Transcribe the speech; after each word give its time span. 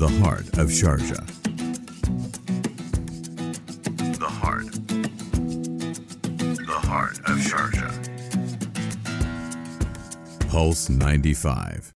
the 0.00 0.08
heart 0.24 0.46
of 0.56 0.70
Sharjah. 0.70 1.26
The 4.18 4.24
heart. 4.24 4.72
The 6.56 6.80
heart 6.88 7.18
of 7.18 7.36
Sharjah. 7.36 7.92
Pulse 10.48 10.88
95. 10.88 11.92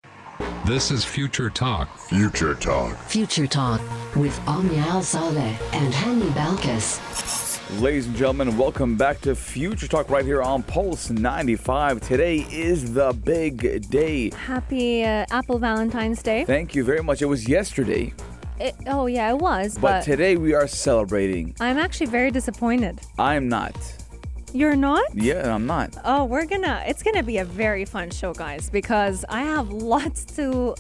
This 0.66 0.90
is 0.90 1.06
Future 1.06 1.52
Talk. 1.52 1.96
Future 2.00 2.56
Talk. 2.56 2.98
Future 3.04 3.46
Talk 3.46 3.80
with 4.16 4.36
Omnia 4.48 4.82
Al 4.82 5.04
Saleh 5.04 5.56
and 5.72 5.94
Hani 5.94 6.28
Balkis. 6.32 7.41
Ladies 7.80 8.06
and 8.06 8.18
gentlemen, 8.18 8.58
welcome 8.58 8.98
back 8.98 9.22
to 9.22 9.34
Future 9.34 9.88
Talk 9.88 10.10
right 10.10 10.26
here 10.26 10.42
on 10.42 10.62
Pulse 10.62 11.10
95. 11.10 12.02
Today 12.02 12.46
is 12.52 12.94
the 12.94 13.14
big 13.24 13.90
day. 13.90 14.30
Happy 14.32 15.06
uh, 15.06 15.26
Apple 15.32 15.58
Valentine's 15.58 16.22
Day. 16.22 16.44
Thank 16.44 16.76
you 16.76 16.84
very 16.84 17.02
much. 17.02 17.22
It 17.22 17.28
was 17.28 17.48
yesterday, 17.48 18.14
It, 18.60 18.76
oh 18.88 19.06
yeah, 19.06 19.32
it 19.32 19.38
was, 19.38 19.76
but 19.76 19.82
but, 19.82 20.04
today 20.04 20.36
we 20.36 20.54
are 20.54 20.68
celebrating. 20.68 21.56
I'm 21.62 21.78
actually 21.78 22.08
very 22.08 22.30
disappointed. 22.30 23.00
I'm 23.18 23.48
not. 23.48 23.74
You're 24.52 24.76
not? 24.76 25.06
Yeah, 25.16 25.56
I'm 25.56 25.66
not. 25.66 25.96
Oh, 26.04 26.26
we're 26.26 26.46
gonna. 26.46 26.84
It's 26.86 27.02
gonna 27.02 27.24
be 27.24 27.38
a 27.38 27.46
very 27.46 27.86
fun 27.86 28.12
show, 28.12 28.34
guys, 28.34 28.70
because 28.70 29.24
I 29.30 29.44
have 29.44 29.70
lots 29.72 30.26
to. 30.36 30.76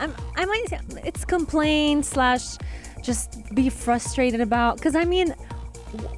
I'm. 0.00 0.14
I 0.36 0.46
might. 0.46 0.64
say 0.70 0.80
It's 1.04 1.26
complain 1.26 2.02
slash, 2.02 2.56
just 3.02 3.54
be 3.54 3.68
frustrated 3.68 4.40
about. 4.40 4.78
Because 4.78 4.96
I 4.96 5.04
mean, 5.04 5.34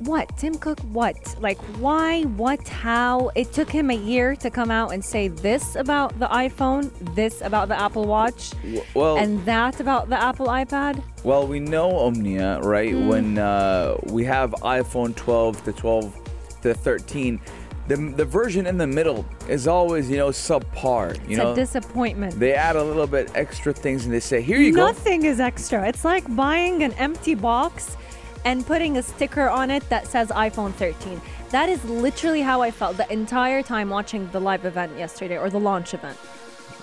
what 0.00 0.36
Tim 0.36 0.54
Cook? 0.56 0.78
What? 0.92 1.16
Like 1.40 1.58
why? 1.78 2.22
What? 2.22 2.66
How? 2.68 3.30
It 3.34 3.52
took 3.52 3.70
him 3.70 3.90
a 3.90 3.96
year 3.96 4.36
to 4.36 4.50
come 4.50 4.70
out 4.70 4.92
and 4.92 5.04
say 5.04 5.28
this 5.28 5.76
about 5.76 6.18
the 6.18 6.26
iPhone, 6.28 6.90
this 7.14 7.40
about 7.40 7.68
the 7.68 7.78
Apple 7.80 8.04
Watch, 8.04 8.52
Well, 8.94 9.16
and 9.16 9.44
that 9.46 9.80
about 9.80 10.08
the 10.08 10.20
Apple 10.22 10.46
iPad. 10.48 11.02
well, 11.24 11.46
we 11.46 11.60
know 11.60 11.96
Omnia, 11.96 12.60
right? 12.60 12.92
Mm. 12.94 13.06
When 13.08 13.38
uh, 13.38 13.96
we 14.06 14.24
have 14.24 14.50
iPhone 14.62 15.14
12 15.16 15.64
to 15.64 15.72
12 15.72 16.18
to 16.62 16.74
13, 16.74 17.40
the 17.88 17.96
the 18.16 18.24
version 18.24 18.66
in 18.66 18.76
the 18.78 18.86
middle 18.86 19.24
is 19.48 19.66
always, 19.66 20.08
you 20.10 20.16
know, 20.16 20.28
subpar. 20.28 21.16
You 21.28 21.30
It's 21.30 21.38
know, 21.38 21.52
a 21.52 21.56
disappointment. 21.56 22.38
they 22.38 22.52
add 22.54 22.76
a 22.76 22.84
little 22.84 23.06
bit 23.06 23.30
extra 23.34 23.72
things 23.72 24.04
and 24.04 24.12
they 24.14 24.20
say, 24.20 24.40
"Here 24.42 24.58
you 24.60 24.72
go." 24.74 24.86
Nothing 24.86 25.24
is 25.24 25.40
extra. 25.40 25.88
It's 25.88 26.04
like 26.04 26.24
buying 26.36 26.82
an 26.82 26.92
empty 26.92 27.34
box 27.34 27.96
and 28.44 28.66
putting 28.66 28.96
a 28.96 29.02
sticker 29.02 29.48
on 29.48 29.70
it 29.70 29.88
that 29.88 30.06
says 30.06 30.28
iPhone 30.28 30.72
13. 30.74 31.20
That 31.50 31.68
is 31.68 31.84
literally 31.84 32.42
how 32.42 32.62
I 32.62 32.70
felt 32.70 32.96
the 32.96 33.10
entire 33.12 33.62
time 33.62 33.88
watching 33.88 34.30
the 34.30 34.40
live 34.40 34.64
event 34.64 34.96
yesterday 34.98 35.38
or 35.38 35.50
the 35.50 35.60
launch 35.60 35.94
event. 35.94 36.18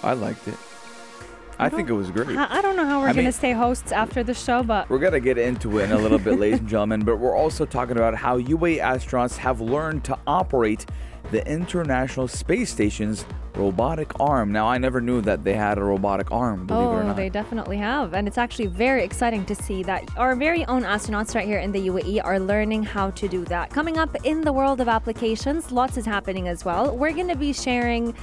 I 0.03 0.13
liked 0.13 0.47
it. 0.47 0.57
I, 1.61 1.67
think 1.67 1.89
it 1.89 1.93
was 1.93 2.09
great. 2.09 2.37
I, 2.37 2.59
I 2.59 2.61
don't 2.61 2.77
know 2.77 2.85
how 2.85 3.01
we're 3.01 3.09
I 3.09 3.13
going 3.13 3.25
to 3.25 3.33
stay 3.33 3.51
hosts 3.51 3.91
after 3.91 4.23
the 4.23 4.33
show, 4.33 4.63
but 4.63 4.89
We're 4.89 4.99
gonna 4.99 5.19
get 5.19 5.37
into 5.37 5.79
it 5.79 5.85
in 5.85 5.91
a 5.91 5.97
little 5.97 6.17
bit, 6.17 6.39
ladies 6.39 6.59
and 6.59 6.69
gentlemen, 6.69 7.03
but 7.03 7.17
we're 7.17 7.35
also 7.35 7.65
talking 7.65 7.97
about 7.97 8.15
how 8.15 8.37
UA 8.37 8.77
astronauts 8.77 9.35
have 9.37 9.59
learned 9.59 10.05
to 10.05 10.17
operate 10.25 10.85
the 11.31 11.45
International 11.45 12.29
Space 12.29 12.71
Station's 12.71 13.25
robotic 13.55 14.19
arm. 14.19 14.51
Now, 14.51 14.67
I 14.67 14.77
never 14.77 15.01
knew 15.01 15.21
that 15.21 15.43
they 15.43 15.53
had 15.53 15.77
a 15.77 15.83
robotic 15.83 16.31
arm, 16.31 16.65
believe 16.67 16.81
it 16.83 16.85
or 16.93 16.99
Oh, 17.01 17.07
not. 17.07 17.15
they 17.15 17.29
definitely 17.29 17.77
have. 17.77 18.13
And 18.13 18.27
it's 18.27 18.37
actually 18.37 18.67
very 18.67 19.03
exciting 19.03 19.45
to 19.45 19.55
see 19.55 19.83
that 19.83 20.03
our 20.17 20.35
very 20.35 20.65
own 20.65 20.83
astronauts 20.83 21.35
right 21.35 21.45
here 21.47 21.59
in 21.59 21.71
the 21.71 21.87
UAE 21.87 22.19
are 22.23 22.39
learning 22.39 22.83
how 22.83 23.09
to 23.11 23.27
do 23.27 23.45
that. 23.45 23.69
Coming 23.69 23.97
up 23.97 24.15
in 24.23 24.41
the 24.41 24.53
world 24.53 24.81
of 24.81 24.87
applications, 24.87 25.71
lots 25.71 25.97
is 25.97 26.05
happening 26.05 26.47
as 26.47 26.63
well. 26.65 26.95
We're 26.95 27.13
going 27.13 27.27
to 27.29 27.35
be 27.37 27.53
sharing. 27.53 28.13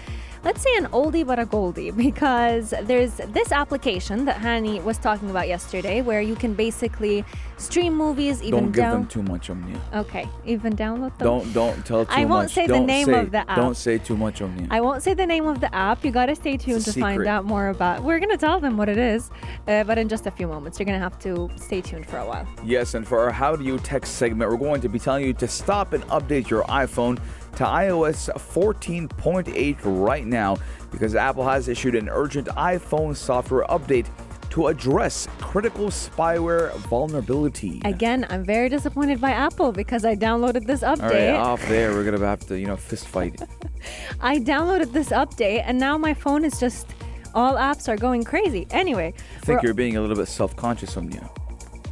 Let's 0.45 0.62
say 0.62 0.77
an 0.77 0.87
oldie 0.87 1.27
but 1.27 1.39
a 1.39 1.45
goldie 1.47 1.91
because 2.06 2.73
there's 2.83 3.15
this 3.15 3.53
application 3.53 4.25
that 4.27 4.37
Hani 4.41 4.83
was 4.83 4.98
talking 4.98 5.31
about 5.31 5.48
yesterday 5.48 6.03
where 6.03 6.20
you 6.20 6.34
can 6.37 6.55
basically 6.55 7.25
stream 7.59 7.95
movies, 7.97 8.43
even 8.43 8.51
don't 8.65 8.67
give 8.73 8.84
down. 8.84 8.93
them 8.93 9.06
too 9.06 9.23
much, 9.23 9.51
Omnia. 9.51 9.81
okay, 9.95 10.28
even 10.45 10.77
download 10.77 11.17
them. 11.19 11.27
Don't 11.27 11.53
don't 11.53 11.87
tell 11.87 12.05
too 12.05 12.11
much. 12.12 12.19
I 12.19 12.25
won't 12.25 12.51
say 12.51 12.66
the 12.66 12.75
Don't 12.75 12.87
name 12.87 13.06
say- 13.06 13.21
of 13.21 13.31
the 13.31 13.50
app. 13.50 13.56
Don't 13.56 13.77
say 13.77 13.99
too 13.99 14.16
much, 14.16 14.41
Omnia. 14.43 14.69
I 14.71 14.81
won't 14.81 15.03
say 15.03 15.15
the 15.15 15.27
name 15.27 15.47
of 15.47 15.60
the 15.60 15.75
app. 15.75 16.05
You 16.05 16.10
gotta 16.10 16.34
stay 16.34 16.56
tuned 16.56 16.84
to 16.84 16.93
find 16.93 17.15
secret. 17.15 17.28
out 17.28 17.44
more 17.44 17.69
about. 17.69 18.03
We're 18.03 18.19
gonna 18.21 18.37
tell 18.37 18.60
them 18.60 18.77
what 18.77 18.89
it 18.89 18.99
is, 18.99 19.31
uh, 19.69 19.84
but 19.84 19.99
in 19.99 20.09
just 20.09 20.27
a 20.27 20.31
few 20.31 20.47
moments, 20.47 20.78
you're 20.78 20.84
gonna 20.87 20.99
have 20.99 21.19
to 21.21 21.50
stay 21.56 21.81
tuned 21.81 22.06
for 22.06 22.19
a 22.19 22.27
while. 22.27 22.47
Yes, 22.65 22.94
and 22.94 23.06
for 23.06 23.21
our 23.21 23.31
How 23.31 23.56
Do 23.56 23.65
You 23.65 23.78
Text 23.78 24.15
segment, 24.16 24.50
we're 24.50 24.56
going 24.59 24.81
to 24.83 24.89
be 24.89 24.99
telling 24.99 25.25
you 25.25 25.33
to 25.34 25.49
stop 25.49 25.93
and 25.93 26.05
update 26.09 26.49
your 26.50 26.62
iPhone 26.65 27.19
to 27.56 27.65
iOS 27.65 28.31
14.8 28.37 29.77
right 29.84 30.27
now 30.27 30.56
because 30.91 31.15
Apple 31.15 31.44
has 31.47 31.69
issued 31.69 31.94
an 31.94 32.09
urgent 32.09 32.49
iPhone 32.49 33.17
software 33.17 33.65
update 33.69 34.06
to 34.50 34.69
address 34.69 35.28
critical 35.39 35.89
spyware 35.89 36.72
vulnerability. 36.89 37.83
Again, 37.84 38.27
I'm 38.31 38.45
very 38.45 38.69
disappointed 38.69 39.21
by 39.21 39.31
Apple 39.31 39.72
because 39.72 40.05
I 40.05 40.15
downloaded 40.15 40.66
this 40.66 40.81
update. 40.81 41.03
All 41.03 41.11
right, 41.11 41.34
off 41.34 41.69
there, 41.69 41.93
we're 41.93 42.05
gonna 42.05 42.25
have 42.27 42.47
to, 42.47 42.59
you 42.59 42.66
know, 42.66 42.77
fist 42.77 43.06
fight. 43.06 43.41
I 44.21 44.39
downloaded 44.39 44.93
this 44.93 45.11
update, 45.11 45.62
and 45.66 45.78
now 45.78 45.99
my 45.99 46.15
phone 46.15 46.45
is 46.45 46.59
just 46.59 46.87
all 47.34 47.55
apps 47.55 47.89
are 47.89 47.97
going 47.97 48.25
crazy. 48.25 48.66
Anyway, 48.71 49.12
I 49.37 49.41
think 49.45 49.62
you're 49.62 49.75
being 49.75 49.97
a 49.97 50.00
little 50.00 50.16
bit 50.16 50.28
self-conscious, 50.28 50.97
Omnia. 50.97 51.31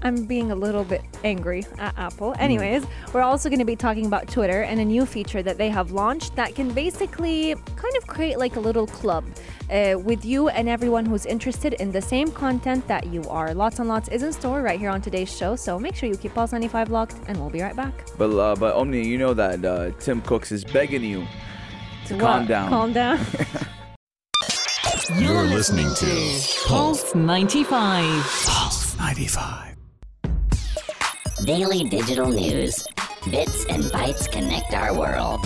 I'm 0.04 0.26
being 0.26 0.50
a 0.50 0.54
little 0.54 0.84
bit 0.84 1.02
angry 1.24 1.64
at 1.78 1.96
Apple. 1.96 2.34
Anyways, 2.38 2.86
we're 3.14 3.22
also 3.22 3.48
going 3.48 3.58
to 3.58 3.64
be 3.64 3.74
talking 3.74 4.04
about 4.04 4.28
Twitter 4.28 4.62
and 4.62 4.78
a 4.78 4.84
new 4.84 5.06
feature 5.06 5.42
that 5.42 5.56
they 5.56 5.70
have 5.70 5.92
launched 5.92 6.36
that 6.36 6.54
can 6.54 6.70
basically 6.72 7.54
kind 7.76 7.96
of 7.96 8.06
create 8.06 8.38
like 8.38 8.56
a 8.56 8.60
little 8.60 8.86
club 8.86 9.24
uh, 9.70 9.98
with 9.98 10.22
you 10.24 10.48
and 10.48 10.68
everyone 10.68 11.06
who's 11.06 11.24
interested 11.24 11.72
in 11.74 11.90
the 11.90 12.02
same 12.02 12.30
content 12.30 12.86
that 12.86 13.06
you 13.06 13.22
are. 13.30 13.54
Lots 13.54 13.78
and 13.78 13.88
lots 13.88 14.08
is 14.08 14.22
in 14.22 14.32
store 14.32 14.60
right 14.60 14.78
here 14.78 14.90
on 14.90 15.00
today's 15.00 15.34
show, 15.34 15.56
so 15.56 15.78
make 15.78 15.94
sure 15.94 16.06
you 16.06 16.18
keep 16.18 16.34
Pulse 16.34 16.52
95 16.52 16.90
locked, 16.90 17.16
and 17.26 17.38
we'll 17.38 17.48
be 17.50 17.62
right 17.62 17.74
back. 17.74 18.06
But 18.18 18.30
uh, 18.38 18.54
but 18.56 18.74
Omnia, 18.74 19.04
you 19.04 19.16
know 19.16 19.32
that 19.32 19.64
uh, 19.64 19.90
Tim 19.98 20.20
Cooks 20.20 20.52
is 20.52 20.64
begging 20.64 21.02
you 21.02 21.26
to 22.06 22.18
calm 22.18 22.46
down. 22.46 22.68
Calm 22.68 22.92
down. 22.92 23.20
You're 25.18 25.44
listening 25.44 25.92
to 25.94 26.40
Pulse 26.66 27.14
95. 27.14 28.04
Pulse 28.46 28.98
95. 28.98 29.73
Daily 31.44 31.84
digital 31.84 32.30
news. 32.30 32.86
Bits 33.30 33.66
and 33.66 33.84
bytes 33.84 34.30
connect 34.30 34.72
our 34.72 34.94
world. 34.98 35.44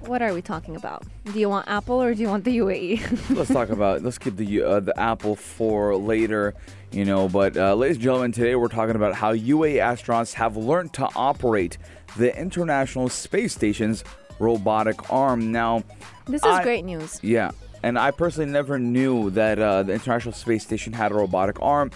what 0.00 0.22
are 0.22 0.32
we 0.32 0.40
talking 0.42 0.76
about? 0.76 1.04
Do 1.32 1.38
you 1.38 1.48
want 1.48 1.68
Apple 1.68 2.00
or 2.00 2.14
do 2.14 2.20
you 2.22 2.28
want 2.28 2.44
the? 2.44 2.58
UAE? 2.58 3.30
let's 3.36 3.50
talk 3.50 3.70
about 3.70 4.02
let's 4.02 4.18
keep 4.18 4.36
the 4.36 4.62
uh, 4.62 4.80
the 4.80 4.98
Apple 5.00 5.34
for 5.34 5.96
later, 5.96 6.54
you 6.92 7.04
know. 7.04 7.28
But 7.28 7.56
uh, 7.56 7.74
ladies 7.74 7.96
and 7.96 8.04
gentlemen, 8.04 8.32
today 8.32 8.54
we're 8.54 8.68
talking 8.68 8.94
about 8.94 9.14
how 9.14 9.34
UAE 9.34 9.76
astronauts 9.76 10.34
have 10.34 10.56
learned 10.56 10.92
to 10.94 11.08
operate 11.16 11.78
the 12.16 12.36
International 12.38 13.08
Space 13.08 13.54
Station's 13.54 14.04
robotic 14.38 15.10
arm. 15.10 15.50
Now, 15.50 15.82
this 16.26 16.42
is 16.42 16.46
I- 16.46 16.62
great 16.62 16.84
news. 16.84 17.18
yeah, 17.22 17.50
and 17.82 17.98
I 17.98 18.12
personally 18.12 18.50
never 18.50 18.78
knew 18.78 19.30
that 19.30 19.58
uh, 19.58 19.82
the 19.82 19.94
International 19.94 20.34
Space 20.34 20.62
Station 20.62 20.92
had 20.92 21.10
a 21.10 21.14
robotic 21.14 21.60
arm. 21.60 21.90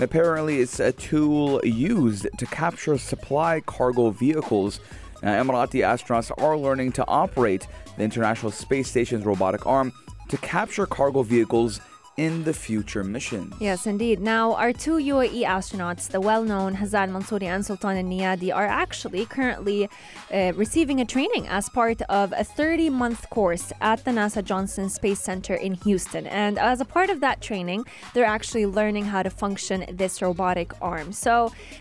And 0.00 0.06
apparently, 0.06 0.60
it's 0.60 0.80
a 0.80 0.92
tool 0.92 1.60
used 1.62 2.26
to 2.38 2.46
capture 2.46 2.96
supply 2.96 3.60
cargo 3.66 4.08
vehicles. 4.08 4.80
Now, 5.22 5.42
Emirati 5.42 5.82
astronauts 5.82 6.32
are 6.42 6.56
learning 6.56 6.92
to 6.92 7.06
operate 7.06 7.66
the 7.98 8.04
International 8.04 8.50
Space 8.50 8.88
Station's 8.88 9.26
robotic 9.26 9.66
arm 9.66 9.92
to 10.30 10.38
capture 10.38 10.86
cargo 10.86 11.22
vehicles 11.22 11.82
in 12.20 12.44
the 12.44 12.52
future 12.52 13.02
missions. 13.02 13.54
Yes, 13.60 13.86
indeed. 13.86 14.20
Now, 14.20 14.52
our 14.62 14.74
two 14.74 14.96
UAE 15.12 15.42
astronauts, 15.56 16.04
the 16.14 16.20
well 16.20 16.44
known 16.44 16.76
Hazan 16.76 17.08
Mansouri 17.14 17.48
and 17.54 17.64
Sultan 17.64 17.96
Al 17.96 18.04
Neyadi, 18.12 18.54
are 18.54 18.66
actually 18.66 19.24
currently 19.24 19.88
uh, 20.30 20.52
receiving 20.54 21.00
a 21.00 21.06
training 21.06 21.48
as 21.48 21.70
part 21.70 22.02
of 22.20 22.34
a 22.36 22.44
30 22.44 22.90
month 22.90 23.22
course 23.30 23.72
at 23.80 24.04
the 24.04 24.10
NASA 24.10 24.44
Johnson 24.44 24.90
Space 24.90 25.20
Center 25.30 25.54
in 25.54 25.72
Houston. 25.86 26.26
And 26.26 26.58
as 26.58 26.78
a 26.82 26.84
part 26.84 27.08
of 27.08 27.20
that 27.20 27.40
training, 27.40 27.86
they're 28.12 28.32
actually 28.38 28.66
learning 28.66 29.06
how 29.06 29.22
to 29.22 29.30
function 29.30 29.78
this 30.00 30.20
robotic 30.20 30.70
arm. 30.82 31.12
So, 31.12 31.34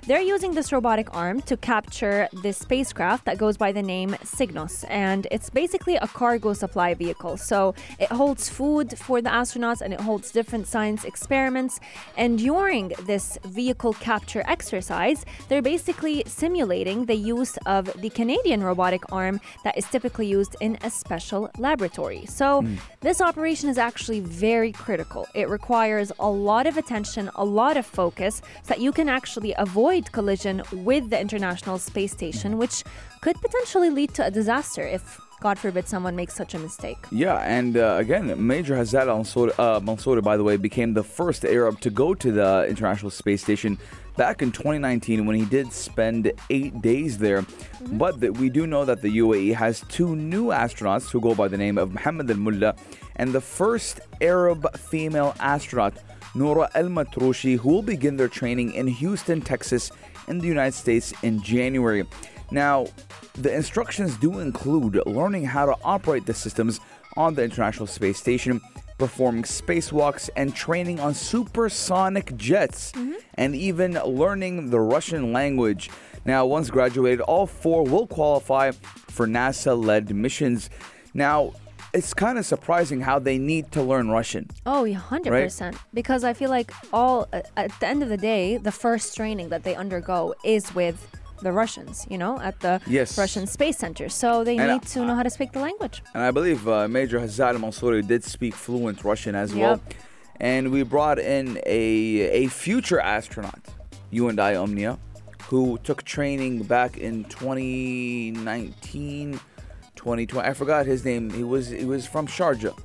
they're 0.07 0.27
using 0.35 0.53
this 0.53 0.71
robotic 0.71 1.13
arm 1.13 1.41
to 1.49 1.57
capture 1.57 2.29
this 2.43 2.57
spacecraft 2.57 3.25
that 3.25 3.37
goes 3.37 3.57
by 3.57 3.73
the 3.73 3.83
name 3.83 4.15
Cygnus. 4.23 4.85
And 4.85 5.27
it's 5.31 5.49
basically 5.49 5.97
a 5.97 6.07
cargo 6.07 6.53
supply 6.53 6.93
vehicle. 6.93 7.35
So, 7.35 7.75
it 7.99 8.09
holds 8.21 8.47
food 8.47 8.97
for 8.97 9.21
the 9.21 9.31
astronauts 9.41 9.81
and 9.81 9.93
it 9.93 9.99
holds 9.99 10.28
different 10.31 10.67
science 10.67 11.05
experiments. 11.05 11.79
And 12.17 12.37
during 12.37 12.89
this 13.05 13.37
vehicle 13.45 13.93
capture 13.93 14.43
exercise, 14.47 15.25
they're 15.47 15.61
basically 15.61 16.23
simulating 16.25 17.05
the 17.05 17.15
use 17.15 17.57
of 17.65 17.91
the 18.01 18.09
Canadian 18.09 18.63
robotic 18.63 19.01
arm 19.11 19.39
that 19.63 19.77
is 19.77 19.85
typically 19.85 20.27
used 20.27 20.55
in 20.59 20.77
a 20.83 20.89
special 20.89 21.49
laboratory. 21.57 22.25
So, 22.25 22.61
hmm. 22.61 22.75
this 23.01 23.21
operation 23.21 23.69
is 23.69 23.77
actually 23.77 24.19
very 24.19 24.71
critical. 24.71 25.27
It 25.33 25.49
requires 25.49 26.11
a 26.19 26.29
lot 26.29 26.67
of 26.67 26.77
attention, 26.77 27.29
a 27.35 27.45
lot 27.45 27.77
of 27.77 27.85
focus, 27.85 28.41
so 28.63 28.69
that 28.69 28.81
you 28.81 28.91
can 28.91 29.09
actually 29.09 29.53
avoid 29.57 30.11
collision 30.11 30.63
with 30.71 31.09
the 31.09 31.19
International 31.19 31.77
Space 31.77 32.11
Station, 32.11 32.57
which 32.57 32.83
could 33.21 33.35
potentially 33.41 33.89
lead 33.89 34.13
to 34.13 34.25
a 34.25 34.31
disaster 34.31 34.83
if 34.83 35.19
God 35.41 35.57
forbid 35.57 35.87
someone 35.87 36.15
makes 36.15 36.35
such 36.35 36.53
a 36.53 36.59
mistake. 36.59 36.97
Yeah, 37.11 37.37
and 37.37 37.77
uh, 37.77 37.95
again, 37.97 38.45
Major 38.45 38.75
Hazza 38.75 39.07
Al 39.07 39.19
Mansouri, 39.19 39.53
uh, 39.57 39.79
Mansouri, 39.79 40.21
by 40.21 40.35
the 40.35 40.43
way, 40.43 40.57
became 40.57 40.93
the 40.93 41.03
first 41.03 41.45
Arab 41.45 41.79
to 41.81 41.89
go 41.89 42.13
to 42.13 42.31
the 42.31 42.65
International 42.67 43.09
Space 43.09 43.41
Station 43.41 43.77
back 44.17 44.41
in 44.41 44.51
2019 44.51 45.25
when 45.25 45.37
he 45.37 45.45
did 45.45 45.71
spend 45.71 46.31
eight 46.49 46.81
days 46.81 47.17
there. 47.17 47.45
But 47.93 48.19
th- 48.19 48.33
we 48.33 48.49
do 48.49 48.67
know 48.67 48.83
that 48.83 49.01
the 49.01 49.17
UAE 49.19 49.55
has 49.55 49.85
two 49.87 50.13
new 50.13 50.47
astronauts 50.47 51.09
who 51.09 51.21
go 51.21 51.33
by 51.33 51.47
the 51.47 51.57
name 51.57 51.77
of 51.77 51.93
Mohammed 51.93 52.29
Al 52.29 52.37
Mulla 52.37 52.75
and 53.15 53.31
the 53.31 53.39
first 53.39 54.01
Arab 54.19 54.77
female 54.77 55.35
astronaut, 55.39 55.93
Noura 56.35 56.69
Al 56.75 56.89
Matrooshi, 56.89 57.57
who 57.57 57.69
will 57.69 57.81
begin 57.81 58.17
their 58.17 58.27
training 58.27 58.73
in 58.73 58.87
Houston, 58.87 59.39
Texas, 59.39 59.89
in 60.27 60.39
the 60.39 60.47
United 60.47 60.75
States 60.75 61.13
in 61.23 61.41
January. 61.41 62.05
Now, 62.51 62.87
the 63.39 63.53
instructions 63.53 64.17
do 64.17 64.39
include 64.39 65.01
learning 65.05 65.45
how 65.45 65.65
to 65.65 65.75
operate 65.83 66.25
the 66.25 66.33
systems 66.33 66.79
on 67.15 67.33
the 67.35 67.43
International 67.43 67.87
Space 67.87 68.17
Station, 68.17 68.61
performing 68.97 69.43
spacewalks, 69.43 70.29
and 70.35 70.53
training 70.53 70.99
on 70.99 71.13
supersonic 71.13 72.35
jets, 72.35 72.91
mm-hmm. 72.91 73.13
and 73.35 73.55
even 73.55 73.93
learning 73.93 74.69
the 74.69 74.79
Russian 74.79 75.31
language. 75.31 75.89
Now, 76.25 76.45
once 76.45 76.69
graduated, 76.69 77.21
all 77.21 77.47
four 77.47 77.83
will 77.83 78.07
qualify 78.07 78.71
for 78.71 79.25
NASA 79.25 79.81
led 79.81 80.13
missions. 80.13 80.69
Now, 81.13 81.53
it's 81.93 82.13
kind 82.13 82.37
of 82.37 82.45
surprising 82.45 83.01
how 83.01 83.19
they 83.19 83.37
need 83.37 83.71
to 83.71 83.81
learn 83.81 84.09
Russian. 84.09 84.49
Oh, 84.65 84.83
yeah, 84.83 84.99
100%. 84.99 85.77
Because 85.93 86.23
I 86.23 86.33
feel 86.33 86.49
like 86.49 86.71
all, 86.93 87.27
at 87.31 87.71
the 87.79 87.87
end 87.87 88.03
of 88.03 88.09
the 88.09 88.17
day, 88.17 88.57
the 88.57 88.71
first 88.71 89.15
training 89.15 89.49
that 89.49 89.63
they 89.63 89.75
undergo 89.75 90.35
is 90.43 90.75
with 90.75 91.07
the 91.41 91.51
Russians, 91.51 92.05
you 92.09 92.17
know, 92.17 92.39
at 92.39 92.59
the 92.59 92.81
Yes. 92.87 93.17
Russian 93.17 93.47
Space 93.47 93.77
Center. 93.77 94.09
So 94.09 94.43
they 94.43 94.57
And, 94.57 94.71
need 94.73 94.83
uh, 94.83 94.93
to 94.93 95.05
know 95.05 95.15
how 95.15 95.23
to 95.23 95.29
speak 95.29 95.51
the 95.51 95.59
language. 95.59 96.01
And 96.13 96.23
I 96.23 96.31
believe 96.31 96.67
uh, 96.67 96.87
Major 96.87 97.19
Hazza 97.19 97.47
Al 97.49 97.55
Mansouri 97.55 98.05
did 98.05 98.23
speak 98.23 98.53
fluent 98.55 99.03
Russian 99.03 99.35
as 99.35 99.53
Yep. 99.53 99.61
well. 99.61 99.81
And 100.39 100.71
we 100.71 100.83
brought 100.83 101.19
in 101.19 101.57
a, 101.65 102.43
a 102.43 102.47
future 102.47 102.99
astronaut, 102.99 103.59
you 104.09 104.29
and 104.29 104.39
I, 104.39 104.55
Omnia, 104.55 104.97
who 105.49 105.77
took 105.83 106.03
training 106.03 106.63
back 106.63 106.97
in 106.97 107.25
2019, 107.25 109.33
2020. 109.95 110.47
I 110.47 110.53
forgot 110.53 110.85
his 110.85 111.03
name. 111.03 111.29
He 111.31 111.43
was 111.43 111.69
he 111.69 111.85
was 111.85 112.05
from 112.05 112.27
Sharjah. 112.27 112.77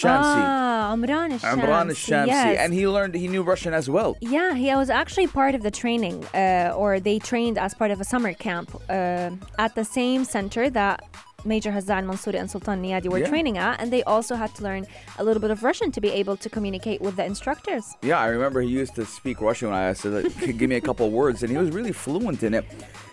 Shamsi. 0.00 0.40
Ah, 0.44 0.92
Amran 0.92 1.32
al-Shamsi. 1.32 1.52
Amran 1.52 1.88
al-Shamsi. 1.88 2.26
yes. 2.26 2.58
And 2.62 2.70
he 2.74 2.86
learned, 2.86 3.14
he 3.14 3.28
knew 3.28 3.42
Russian 3.42 3.72
as 3.80 3.88
well. 3.88 4.16
Yeah, 4.20 4.54
he 4.54 4.74
was 4.74 4.90
actually 4.90 5.26
part 5.26 5.54
of 5.54 5.62
the 5.62 5.70
training, 5.70 6.16
uh, 6.34 6.74
or 6.76 7.00
they 7.00 7.18
trained 7.18 7.56
as 7.58 7.72
part 7.74 7.90
of 7.90 7.98
a 8.00 8.04
summer 8.04 8.32
camp 8.34 8.68
uh, 8.90 9.30
at 9.64 9.74
the 9.74 9.84
same 9.98 10.24
center 10.24 10.68
that 10.70 11.02
Major 11.46 11.70
Hazan 11.70 12.04
Mansouri 12.10 12.38
and 12.40 12.50
Sultan 12.50 12.82
Neyadi 12.82 13.08
were 13.08 13.20
Yeah. 13.20 13.28
training 13.28 13.56
at, 13.56 13.80
and 13.80 13.92
they 13.94 14.02
also 14.02 14.34
had 14.34 14.52
to 14.56 14.62
learn 14.64 14.84
a 15.18 15.24
little 15.24 15.40
bit 15.40 15.50
of 15.52 15.62
Russian 15.62 15.88
to 15.92 16.00
be 16.00 16.10
able 16.10 16.36
to 16.44 16.48
communicate 16.50 17.00
with 17.00 17.14
the 17.16 17.24
instructors. 17.24 17.84
Yeah, 18.02 18.18
I 18.18 18.26
remember 18.26 18.60
he 18.60 18.68
used 18.68 18.94
to 18.96 19.06
speak 19.06 19.40
Russian 19.40 19.70
when 19.70 19.78
I 19.78 19.92
said, 19.94 20.12
like, 20.24 20.58
"Give 20.58 20.68
me 20.68 20.76
a 20.76 20.80
couple 20.88 21.08
words," 21.22 21.42
and 21.42 21.50
he 21.50 21.56
was 21.56 21.70
really 21.70 21.92
fluent 21.92 22.42
in 22.42 22.52
it. 22.52 22.64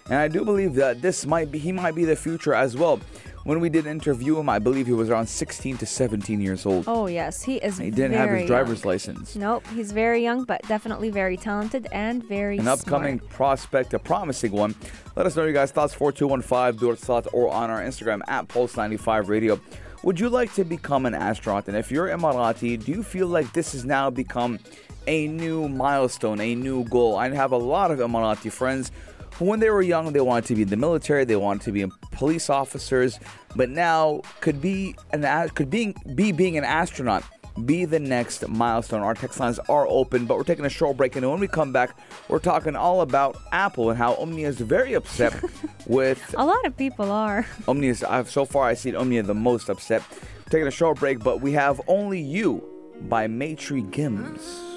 And 0.09 0.15
I 0.15 0.27
do 0.27 0.43
believe 0.43 0.73
that 0.75 1.01
this 1.01 1.25
might 1.25 1.49
be 1.51 1.59
he 1.59 1.71
might 1.71 1.95
be 1.95 2.05
the 2.05 2.15
future 2.15 2.53
as 2.55 2.75
well. 2.75 2.99
When 3.43 3.59
we 3.59 3.67
did 3.69 3.85
interview 3.85 4.39
him, 4.39 4.47
I 4.47 4.59
believe 4.59 4.87
he 4.87 4.93
was 4.93 5.09
around 5.09 5.27
16 5.27 5.77
to 5.79 5.85
17 5.85 6.39
years 6.39 6.65
old. 6.65 6.85
Oh 6.87 7.07
yes, 7.07 7.43
he 7.43 7.57
is. 7.57 7.77
he 7.77 7.91
didn't 7.91 8.13
have 8.13 8.29
his 8.29 8.47
driver's 8.47 8.83
young. 8.83 8.91
license. 8.93 9.35
Nope, 9.35 9.65
he's 9.75 9.91
very 9.91 10.23
young, 10.23 10.45
but 10.45 10.61
definitely 10.67 11.09
very 11.09 11.35
talented 11.35 11.87
and 11.91 12.23
very 12.23 12.57
An 12.57 12.69
upcoming 12.69 13.19
smart. 13.19 13.31
prospect, 13.33 13.93
a 13.93 13.99
promising 13.99 14.53
one. 14.53 14.75
Let 15.17 15.25
us 15.25 15.35
know 15.35 15.43
your 15.43 15.51
guys' 15.53 15.71
thoughts 15.71 15.93
4215 15.93 16.79
Durat 16.79 16.99
Salat 16.99 17.27
or 17.33 17.49
on 17.51 17.69
our 17.69 17.81
Instagram 17.81 18.21
at 18.27 18.47
Pulse95 18.47 19.27
Radio. 19.27 19.59
Would 20.03 20.19
you 20.19 20.29
like 20.29 20.53
to 20.55 20.63
become 20.63 21.05
an 21.05 21.13
astronaut? 21.13 21.67
And 21.67 21.75
if 21.75 21.91
you're 21.91 22.07
Emirati, 22.07 22.81
do 22.83 22.91
you 22.91 23.03
feel 23.03 23.27
like 23.27 23.51
this 23.53 23.73
has 23.73 23.83
now 23.85 24.09
become 24.09 24.59
a 25.07 25.27
new 25.27 25.67
milestone, 25.67 26.39
a 26.39 26.55
new 26.55 26.85
goal? 26.85 27.15
I 27.17 27.29
have 27.29 27.51
a 27.51 27.57
lot 27.57 27.91
of 27.91 27.99
Emirati 27.99 28.51
friends 28.51 28.91
when 29.39 29.59
they 29.59 29.69
were 29.69 29.81
young, 29.81 30.13
they 30.13 30.21
wanted 30.21 30.45
to 30.45 30.55
be 30.55 30.63
in 30.63 30.69
the 30.69 30.77
military, 30.77 31.25
they 31.25 31.35
wanted 31.35 31.63
to 31.63 31.71
be 31.71 31.85
police 32.11 32.49
officers, 32.49 33.19
but 33.55 33.69
now 33.69 34.21
could 34.41 34.61
be 34.61 34.95
an 35.11 35.49
could 35.49 35.69
being 35.69 35.95
be 36.15 36.31
being 36.31 36.57
an 36.57 36.63
astronaut 36.63 37.23
be 37.65 37.85
the 37.85 37.99
next 37.99 38.47
milestone. 38.47 39.01
Our 39.01 39.13
text 39.13 39.39
lines 39.39 39.59
are 39.69 39.87
open, 39.87 40.25
but 40.25 40.37
we're 40.37 40.43
taking 40.43 40.65
a 40.65 40.69
short 40.69 40.97
break. 40.97 41.15
And 41.15 41.29
when 41.29 41.39
we 41.39 41.47
come 41.47 41.71
back, 41.71 41.95
we're 42.27 42.39
talking 42.39 42.75
all 42.75 43.01
about 43.01 43.37
Apple 43.51 43.89
and 43.89 43.97
how 43.97 44.15
Omnia 44.15 44.47
is 44.47 44.59
very 44.59 44.93
upset 44.93 45.33
with 45.85 46.33
A 46.37 46.45
lot 46.45 46.65
of 46.65 46.75
people 46.75 47.11
are. 47.11 47.45
Omnia's. 47.67 48.03
I've, 48.03 48.29
so 48.29 48.45
far, 48.45 48.65
I've 48.65 48.79
seen 48.79 48.95
Omnia 48.95 49.23
the 49.23 49.35
most 49.35 49.69
upset. 49.69 50.03
taking 50.49 50.67
a 50.67 50.71
short 50.71 50.99
break, 50.99 51.19
but 51.19 51.41
we 51.41 51.51
have 51.53 51.79
Only 51.87 52.19
You 52.19 52.63
by 53.01 53.27
Maître 53.27 53.87
Gims. 53.91 54.72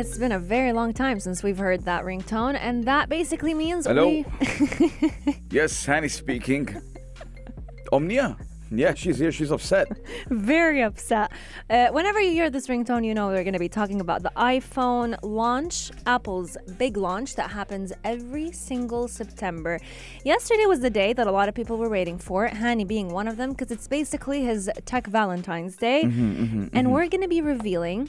It's 0.00 0.16
been 0.16 0.32
a 0.32 0.38
very 0.38 0.72
long 0.72 0.94
time 0.94 1.20
since 1.20 1.42
we've 1.42 1.58
heard 1.58 1.84
that 1.84 2.04
ringtone, 2.04 2.56
and 2.58 2.84
that 2.84 3.10
basically 3.10 3.52
means 3.52 3.84
Hello? 3.84 4.06
we. 4.06 4.24
Yes, 5.50 5.84
Hanny 5.84 6.08
speaking. 6.08 6.80
Omnia. 7.92 8.38
Yeah, 8.70 8.94
she's 8.94 9.18
here. 9.18 9.30
She's 9.30 9.50
upset. 9.50 9.88
very 10.30 10.82
upset. 10.82 11.32
Uh, 11.68 11.88
whenever 11.88 12.18
you 12.18 12.30
hear 12.30 12.48
this 12.48 12.66
ringtone, 12.68 13.04
you 13.04 13.12
know 13.12 13.26
we're 13.26 13.42
going 13.42 13.52
to 13.52 13.58
be 13.58 13.68
talking 13.68 14.00
about 14.00 14.22
the 14.22 14.32
iPhone 14.36 15.18
launch, 15.22 15.90
Apple's 16.06 16.56
big 16.78 16.96
launch 16.96 17.34
that 17.34 17.50
happens 17.50 17.92
every 18.02 18.52
single 18.52 19.06
September. 19.06 19.78
Yesterday 20.24 20.64
was 20.64 20.80
the 20.80 20.88
day 20.88 21.12
that 21.12 21.26
a 21.26 21.32
lot 21.32 21.50
of 21.50 21.54
people 21.54 21.76
were 21.76 21.90
waiting 21.90 22.16
for, 22.16 22.48
Hani 22.48 22.86
being 22.86 23.08
one 23.08 23.28
of 23.28 23.36
them, 23.36 23.50
because 23.50 23.70
it's 23.70 23.86
basically 23.86 24.44
his 24.44 24.70
Tech 24.86 25.08
Valentine's 25.08 25.76
Day. 25.76 26.04
Mm-hmm, 26.04 26.44
mm-hmm, 26.44 26.58
and 26.72 26.72
mm-hmm. 26.72 26.90
we're 26.90 27.08
going 27.08 27.20
to 27.20 27.28
be 27.28 27.42
revealing 27.42 28.08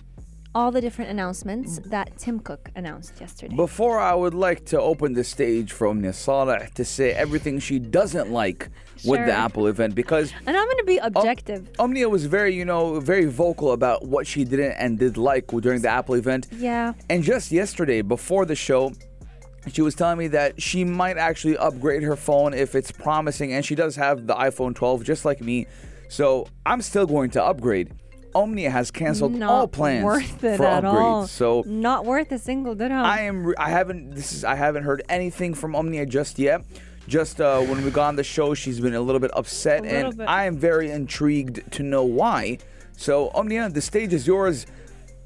all 0.53 0.71
the 0.71 0.81
different 0.81 1.09
announcements 1.09 1.80
mm. 1.80 1.89
that 1.89 2.18
Tim 2.18 2.39
Cook 2.39 2.69
announced 2.75 3.19
yesterday. 3.19 3.56
Before 3.56 4.00
I 4.00 4.13
would 4.13 4.33
like 4.33 4.65
to 4.65 4.80
open 4.80 5.13
the 5.13 5.24
stage 5.24 5.71
for 5.71 5.88
Omnia 5.88 6.13
Saleh 6.13 6.74
to 6.74 6.83
say 6.86 7.12
everything 7.12 7.59
she 7.59 7.80
doesn't 7.80 8.31
like 8.31 8.69
with 9.06 9.25
the 9.25 9.31
Apple 9.31 9.68
event 9.68 9.95
because 9.95 10.31
and 10.45 10.56
I'm 10.56 10.65
going 10.65 10.77
to 10.77 10.83
be 10.83 10.98
objective. 10.98 11.69
Omnia 11.80 12.09
was 12.09 12.25
very, 12.25 12.53
you 12.53 12.65
know, 12.65 13.00
very 13.00 13.25
vocal 13.25 13.71
about 13.71 14.06
what 14.06 14.27
she 14.27 14.44
didn't 14.44 14.74
and 14.74 15.00
did 15.00 15.18
like 15.18 15.48
during 15.48 15.81
the 15.81 15.89
Apple 15.89 16.15
event. 16.15 16.48
Yeah. 16.51 16.94
And 17.09 17.24
just 17.24 17.51
yesterday, 17.51 18.01
before 18.01 18.45
the 18.45 18.56
show, 18.56 18.94
she 19.72 19.81
was 19.81 19.96
telling 19.96 20.17
me 20.17 20.27
that 20.29 20.62
she 20.62 20.84
might 20.84 21.17
actually 21.17 21.58
upgrade 21.58 22.03
her 22.03 22.15
phone 22.15 22.53
if 22.53 22.75
it's 22.75 22.91
promising, 22.91 23.53
and 23.53 23.63
she 23.63 23.75
does 23.75 23.96
have 23.96 24.27
the 24.27 24.36
iPhone 24.36 24.75
12 24.75 25.03
just 25.03 25.24
like 25.24 25.41
me. 25.41 25.67
So 26.10 26.48
I'm 26.65 26.81
still 26.81 27.05
going 27.05 27.29
to 27.31 27.43
upgrade. 27.43 27.93
Omnia 28.36 28.70
has 28.70 28.92
canceled 28.92 29.34
Not 29.34 29.50
all 29.50 29.68
plans 29.68 30.04
worth 30.06 30.44
it 30.44 30.58
for 30.58 30.66
at 30.66 30.84
upgrades. 30.84 30.94
all. 30.94 31.28
So 31.28 31.64
not 31.66 32.06
worth 32.06 32.32
a 32.32 32.38
single 32.38 32.76
dirham. 32.76 32.94
I 33.06 33.22
am. 33.22 33.46
re- 33.48 33.56
I 33.58 33.70
haven't. 33.70 34.12
This 34.16 34.32
is. 34.34 34.44
I 34.44 34.56
haven't 34.56 34.84
heard 34.84 35.02
anything 35.10 35.54
from 35.54 35.76
Omnia 35.76 36.06
just 36.06 36.40
yet. 36.40 36.64
Just 37.08 37.42
uh, 37.42 37.60
when 37.62 37.84
we 37.84 37.92
got 37.92 38.08
on 38.10 38.16
the 38.16 38.24
show, 38.24 38.54
she's 38.54 38.80
been 38.80 38.94
a 38.94 39.02
little 39.02 39.20
bit 39.20 39.32
upset, 39.36 39.80
A 39.80 39.84
little 39.84 40.10
and 40.12 40.18
bit. 40.20 40.28
I 40.30 40.46
am 40.46 40.56
very 40.58 40.92
intrigued 40.92 41.72
to 41.74 41.84
know 41.84 42.04
why. 42.04 42.60
So 42.96 43.32
Omnia, 43.34 43.70
the 43.70 43.82
stage 43.82 44.14
is 44.14 44.28
yours. 44.28 44.66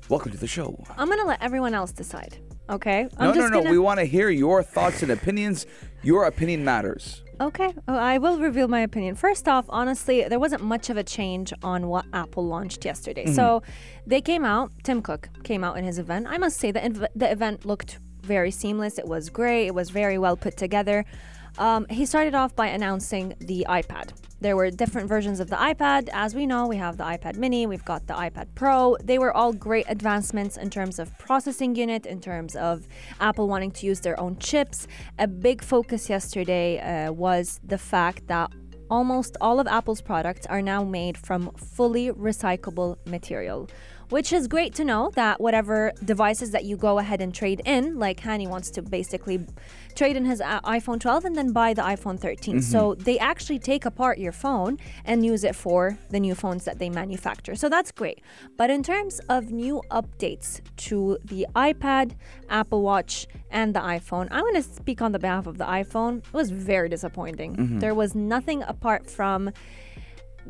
Welcome 0.09 0.31
to 0.31 0.37
the 0.37 0.47
show. 0.47 0.81
I'm 0.97 1.09
gonna 1.09 1.25
let 1.25 1.41
everyone 1.41 1.73
else 1.73 1.91
decide. 1.91 2.37
Okay. 2.69 3.07
I'm 3.17 3.37
no, 3.37 3.47
no, 3.47 3.59
no. 3.61 3.69
We 3.69 3.77
want 3.77 3.99
to 3.99 4.05
hear 4.05 4.29
your 4.29 4.63
thoughts 4.63 5.03
and 5.03 5.11
opinions. 5.11 5.67
Your 6.01 6.25
opinion 6.25 6.63
matters. 6.63 7.21
Okay. 7.39 7.73
Oh, 7.87 7.95
I 7.95 8.17
will 8.17 8.37
reveal 8.39 8.67
my 8.67 8.81
opinion. 8.81 9.15
First 9.15 9.47
off, 9.47 9.65
honestly, 9.69 10.23
there 10.27 10.39
wasn't 10.39 10.63
much 10.63 10.89
of 10.89 10.97
a 10.97 11.03
change 11.03 11.53
on 11.63 11.87
what 11.87 12.05
Apple 12.13 12.45
launched 12.45 12.85
yesterday. 12.85 13.25
So 13.33 13.61
they 14.07 14.21
came 14.21 14.45
out. 14.45 14.71
Tim 14.83 15.01
Cook 15.01 15.29
came 15.43 15.63
out 15.63 15.77
in 15.77 15.83
his 15.83 15.99
event. 15.99 16.27
I 16.29 16.37
must 16.37 16.57
say 16.57 16.71
the 16.71 16.79
inv- 16.79 17.07
the 17.15 17.31
event 17.31 17.65
looked 17.65 17.99
very 18.21 18.51
seamless. 18.51 18.97
It 18.97 19.07
was 19.07 19.29
great. 19.29 19.67
It 19.67 19.75
was 19.75 19.89
very 19.89 20.17
well 20.17 20.37
put 20.37 20.57
together. 20.57 21.05
Um, 21.57 21.85
he 21.89 22.05
started 22.05 22.35
off 22.35 22.55
by 22.55 22.67
announcing 22.67 23.35
the 23.39 23.65
iPad. 23.69 24.09
There 24.41 24.55
were 24.55 24.69
different 24.69 25.07
versions 25.07 25.39
of 25.39 25.49
the 25.49 25.55
iPad. 25.55 26.09
As 26.11 26.35
we 26.35 26.45
know, 26.45 26.67
we 26.67 26.77
have 26.77 26.97
the 26.97 27.05
iPad 27.05 27.37
mini, 27.37 27.65
we've 27.65 27.85
got 27.85 28.05
the 28.07 28.13
iPad 28.13 28.47
Pro. 28.53 28.97
They 29.01 29.17
were 29.17 29.33
all 29.35 29.53
great 29.53 29.85
advancements 29.87 30.57
in 30.57 30.69
terms 30.69 30.99
of 30.99 31.17
processing 31.17 31.75
unit, 31.75 32.05
in 32.05 32.19
terms 32.19 32.55
of 32.55 32.87
Apple 33.19 33.47
wanting 33.47 33.71
to 33.71 33.85
use 33.85 34.01
their 34.01 34.19
own 34.19 34.37
chips. 34.37 34.87
A 35.19 35.27
big 35.27 35.63
focus 35.63 36.09
yesterday 36.09 36.79
uh, 36.79 37.13
was 37.13 37.59
the 37.63 37.77
fact 37.77 38.27
that 38.27 38.51
almost 38.89 39.37
all 39.41 39.59
of 39.59 39.67
Apple's 39.67 40.01
products 40.01 40.45
are 40.47 40.61
now 40.61 40.83
made 40.83 41.17
from 41.17 41.51
fully 41.55 42.11
recyclable 42.11 42.97
material. 43.07 43.69
Which 44.09 44.31
is 44.31 44.47
great 44.47 44.73
to 44.75 44.83
know 44.83 45.11
that 45.15 45.39
whatever 45.39 45.91
devices 46.03 46.51
that 46.51 46.65
you 46.65 46.77
go 46.77 46.99
ahead 46.99 47.21
and 47.21 47.33
trade 47.33 47.61
in, 47.65 47.97
like 47.97 48.21
Hani 48.21 48.47
wants 48.47 48.69
to 48.71 48.81
basically 48.81 49.45
trade 49.95 50.15
in 50.15 50.25
his 50.25 50.41
uh, 50.41 50.59
iPhone 50.61 50.99
12 50.99 51.25
and 51.25 51.35
then 51.35 51.51
buy 51.53 51.73
the 51.73 51.81
iPhone 51.81 52.19
13. 52.19 52.61
So 52.61 52.95
they 52.95 53.17
actually 53.19 53.59
take 53.59 53.85
apart 53.85 54.17
your 54.17 54.31
phone 54.31 54.77
and 55.05 55.25
use 55.25 55.43
it 55.43 55.55
for 55.55 55.97
the 56.09 56.19
new 56.19 56.35
phones 56.35 56.65
that 56.65 56.79
they 56.79 56.89
manufacture. 56.89 57.55
So 57.55 57.69
that's 57.69 57.91
great. 57.91 58.21
But 58.57 58.69
in 58.69 58.83
terms 58.83 59.19
of 59.29 59.51
new 59.51 59.81
updates 59.91 60.61
to 60.77 61.17
the 61.23 61.47
iPad, 61.55 62.13
Apple 62.49 62.81
Watch, 62.81 63.27
and 63.49 63.73
the 63.73 63.79
iPhone, 63.79 64.27
I'm 64.31 64.41
going 64.41 64.55
to 64.55 64.63
speak 64.63 65.01
on 65.01 65.11
the 65.13 65.19
behalf 65.19 65.47
of 65.47 65.57
the 65.57 65.65
iPhone. 65.65 66.17
It 66.19 66.33
was 66.33 66.51
very 66.51 66.89
disappointing. 66.89 67.79
There 67.79 67.95
was 67.95 68.13
nothing 68.15 68.63
apart 68.63 69.09
from 69.09 69.51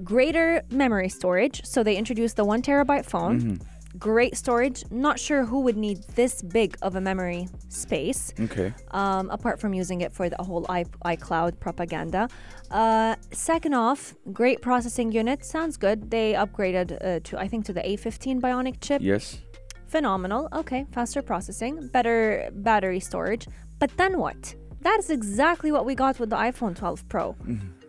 greater 0.04 0.62
memory 0.70 1.10
storage. 1.10 1.64
So 1.66 1.84
they 1.84 1.96
introduced 1.96 2.36
the 2.36 2.46
one 2.46 2.62
terabyte 2.62 3.06
phone. 3.06 3.60
Great 3.98 4.36
storage. 4.36 4.84
Not 4.92 5.18
sure 5.20 5.46
who 5.46 5.62
would 5.62 5.78
need 5.78 6.04
this 6.16 6.42
big 6.42 6.76
of 6.82 6.96
a 6.98 7.02
memory 7.02 7.48
space, 7.70 8.34
Okay. 8.40 8.74
um, 8.92 9.30
apart 9.30 9.58
from 9.62 9.74
using 9.74 10.02
it 10.02 10.12
for 10.12 10.28
the 10.28 10.36
whole 10.44 10.66
i- 10.68 10.84
iCloud 11.06 11.60
propaganda. 11.62 12.28
Uh, 12.70 13.16
second 13.32 13.74
off, 13.74 14.14
great 14.34 14.62
processing 14.62 15.14
unit. 15.14 15.46
Sounds 15.46 15.78
good. 15.78 16.12
They 16.12 16.34
upgraded 16.34 16.98
uh, 17.02 17.22
to, 17.24 17.40
I 17.40 17.48
think, 17.48 17.64
to 17.68 17.74
the 17.74 17.82
A15 17.82 18.42
Bionic 18.42 18.82
chip. 18.82 19.02
Yes. 19.02 19.38
Phenomenal. 19.88 20.50
Okay, 20.52 20.86
faster 20.92 21.22
processing, 21.22 21.88
better 21.94 22.50
battery 22.52 23.00
storage. 23.00 23.48
But 23.80 23.96
then 23.96 24.20
what? 24.20 24.56
That 24.82 25.00
is 25.00 25.10
exactly 25.10 25.72
what 25.72 25.86
we 25.86 25.96
got 25.96 26.20
with 26.20 26.32
the 26.32 26.36
iPhone 26.36 26.76
12 26.76 27.08
Pro. 27.08 27.36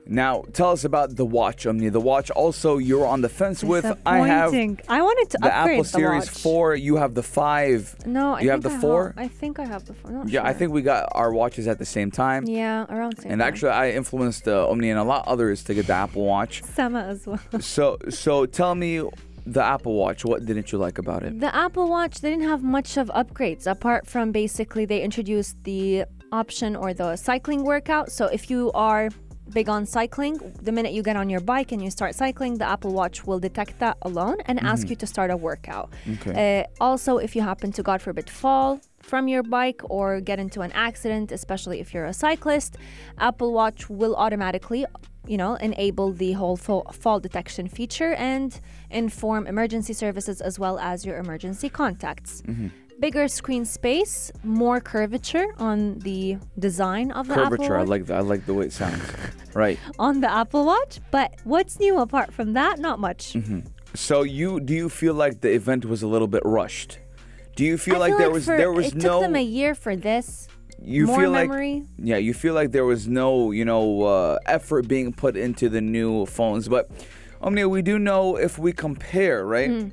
Now, 0.09 0.45
tell 0.53 0.71
us 0.71 0.85
about 0.85 1.17
the 1.17 1.25
watch, 1.27 1.67
Omni. 1.67 1.89
The 1.89 2.01
watch 2.01 2.31
also 2.31 2.79
you're 2.79 3.07
on 3.07 3.23
the 3.23 3.29
fence 3.29 3.65
with. 3.65 3.85
I 4.07 4.19
have 4.19 4.55
I 4.89 5.03
wanted 5.03 5.31
to 5.31 5.39
the 5.39 5.47
upgrade 5.47 5.79
Apple 5.79 5.83
the 5.83 5.89
Series 5.89 6.27
watch. 6.27 6.43
4. 6.43 6.75
You 6.77 6.97
have 6.97 7.15
the 7.15 7.23
5. 7.23 8.07
No, 8.07 8.35
I 8.35 8.41
you 8.41 8.51
have 8.51 8.63
the 8.63 8.71
I 8.71 8.79
4? 8.81 9.15
I 9.17 9.29
think 9.29 9.59
I 9.59 9.65
have 9.65 9.85
the 9.85 9.95
four. 9.95 10.11
Not 10.13 10.29
Yeah, 10.29 10.45
I 10.45 10.53
think 10.53 10.73
we 10.73 10.83
got 10.83 11.09
our 11.13 11.33
watches 11.33 11.67
at 11.67 11.79
the 11.79 11.85
same 11.85 12.11
time. 12.11 12.45
Yeah, 12.47 12.87
around 12.89 13.19
same 13.19 13.33
And 13.33 13.41
time. 13.41 13.49
actually, 13.49 13.71
I 13.73 13.91
influenced 13.91 14.47
uh, 14.47 14.69
Omni 14.71 14.91
and 14.91 14.99
a 14.99 15.05
lot 15.05 15.27
others 15.27 15.65
to 15.65 15.75
get 15.75 15.87
the 15.89 15.95
Apple 15.95 16.25
Watch. 16.25 16.63
Sama 16.63 17.01
as 17.03 17.27
well. 17.27 17.41
So, 17.61 17.99
so 18.09 18.47
tell 18.47 18.75
me 18.75 19.03
the 19.45 19.63
Apple 19.63 19.95
Watch. 19.95 20.25
What 20.25 20.45
didn't 20.47 20.71
you 20.73 20.79
like 20.79 20.99
about 20.99 21.25
it? 21.25 21.41
The 21.41 21.55
Apple 21.55 21.89
Watch 21.89 22.21
they 22.21 22.31
didn't 22.31 22.49
have 22.49 22.63
much 22.63 22.97
of 22.97 23.09
upgrades 23.09 23.67
apart 23.67 24.07
from 24.07 24.31
basically 24.31 24.85
they 24.85 25.03
introduced 25.03 25.57
the 25.65 26.05
option 26.33 26.77
or 26.77 26.93
the 26.95 27.17
cycling 27.17 27.65
workout. 27.65 28.13
So 28.13 28.27
if 28.27 28.51
you 28.51 28.71
are 28.73 29.09
big 29.53 29.69
on 29.69 29.87
cycling, 29.87 30.39
the 30.63 30.73
minute 30.73 30.93
you 30.93 31.03
get 31.03 31.17
on 31.17 31.31
your 31.31 31.41
bike 31.41 31.73
and 31.73 31.83
you 31.83 31.91
start 31.91 32.15
cycling, 32.15 32.59
the 32.59 32.69
Apple 32.69 32.93
Watch 32.93 33.25
will 33.27 33.39
detect 33.39 33.79
that 33.79 33.97
alone 34.03 34.39
and 34.47 34.61
ask 34.61 34.91
you 34.91 34.97
to 34.97 35.07
start 35.07 35.31
a 35.31 35.37
workout. 35.37 35.93
Okay. 36.15 36.61
Uh, 36.61 36.83
also, 36.83 37.19
if 37.19 37.37
you 37.37 37.43
happen 37.43 37.73
to, 37.73 37.83
God 37.83 38.03
forbid, 38.03 38.29
fall 38.29 38.81
from 39.01 39.29
your 39.29 39.43
bike 39.43 39.81
or 39.85 40.21
get 40.21 40.39
into 40.39 40.63
an 40.63 40.73
accident, 40.73 41.33
especially 41.33 41.81
if 41.81 41.95
you're 41.95 42.07
a 42.07 42.13
cyclist, 42.13 42.77
Apple 43.19 43.53
Watch 43.53 43.89
will 43.89 44.17
automatically, 44.17 44.85
you 45.27 45.37
know, 45.37 45.55
enable 45.55 46.13
the 46.13 46.33
whole 46.33 46.57
fa- 46.57 46.93
fall 46.93 47.21
detection 47.21 47.69
feature 47.69 48.15
and 48.15 48.61
inform 48.91 49.47
emergency 49.47 49.93
services 49.93 50.41
as 50.41 50.59
well 50.59 50.79
as 50.79 51.07
your 51.07 51.19
emergency 51.19 51.69
contacts. 51.69 52.43
Mm-hmm. 52.43 52.69
Bigger 52.99 53.29
screen 53.29 53.65
space, 53.67 54.33
more 54.43 54.81
curvature 54.81 55.47
on 55.59 55.99
the 55.99 56.39
design 56.59 57.11
of 57.11 57.29
the 57.29 57.35
Apple 57.35 57.51
Curvature. 57.59 57.77
I 57.77 57.83
like 57.83 58.07
that. 58.07 58.17
I 58.17 58.21
like 58.21 58.47
the 58.47 58.55
way 58.55 58.65
it 58.67 58.73
sounds. 58.73 59.03
right. 59.55 59.79
on 59.99 60.23
the 60.23 60.31
Apple 60.33 60.65
Watch. 60.65 61.01
But 61.11 61.35
what's 61.45 61.79
new 61.79 61.99
apart 61.99 62.33
from 62.33 62.55
that? 62.55 62.79
Not 62.79 62.99
much. 62.99 63.35
Mm-hmm. 63.35 63.61
So 63.95 64.23
you 64.23 64.61
do 64.61 64.73
you 64.75 64.89
feel 64.89 65.13
like 65.13 65.43
the 65.43 65.53
event 65.53 65.85
was 65.85 66.03
a 66.03 66.07
little 66.07 66.27
bit 66.29 66.43
rushed? 66.47 66.99
Do 67.55 67.65
you 67.65 67.77
feel 67.77 67.97
I 67.97 67.99
like 67.99 68.11
feel 68.13 68.19
there 68.19 68.27
like 68.29 68.35
was 68.35 68.45
for, 68.47 68.57
there 68.57 68.73
was 68.73 68.87
it 68.89 68.95
no 68.95 69.03
took 69.03 69.21
them 69.23 69.37
a 69.37 69.43
year 69.43 69.75
for 69.75 69.95
this. 69.95 70.49
you 70.83 71.07
more 71.07 71.21
feel 71.21 71.33
memory. 71.33 71.75
like 71.81 71.89
yeah 72.11 72.17
you 72.19 72.35
feel 72.35 72.53
like 72.55 72.71
there 72.73 72.85
was 72.85 73.09
no 73.09 73.51
you 73.51 73.65
know 73.65 74.03
uh, 74.03 74.39
effort 74.47 74.87
being 74.89 75.11
put 75.13 75.35
into 75.37 75.69
the 75.71 75.81
new 75.81 76.27
phones 76.27 76.69
but 76.69 76.91
Omnia 77.41 77.67
we 77.67 77.81
do 77.81 77.99
know 77.99 78.37
if 78.37 78.59
we 78.59 78.73
compare 78.73 79.47
right 79.47 79.71
Hmm. 79.71 79.89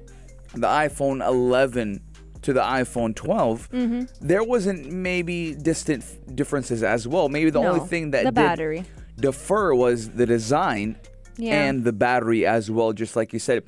the 0.60 0.68
iPhone 0.68 1.26
11 1.26 2.02
to 2.44 2.54
the 2.54 2.62
iPhone 2.62 3.16
12 3.16 3.70
Mm-hmm. 3.72 4.04
there 4.28 4.44
wasn't 4.44 4.92
maybe 4.92 5.56
distant 5.56 6.04
differences 6.36 6.84
as 6.84 7.08
well 7.08 7.30
maybe 7.30 7.50
the 7.50 7.60
only 7.60 7.80
thing 7.88 8.12
that 8.12 8.24
the 8.26 8.32
battery. 8.32 8.84
defer 9.18 9.74
was 9.74 10.10
the 10.12 10.26
design 10.26 10.96
Yeah. 11.38 11.64
and 11.66 11.84
the 11.84 11.94
battery 11.94 12.46
as 12.46 12.70
well, 12.70 12.94
just 12.94 13.16
like 13.16 13.34
you 13.34 13.40
said. 13.40 13.64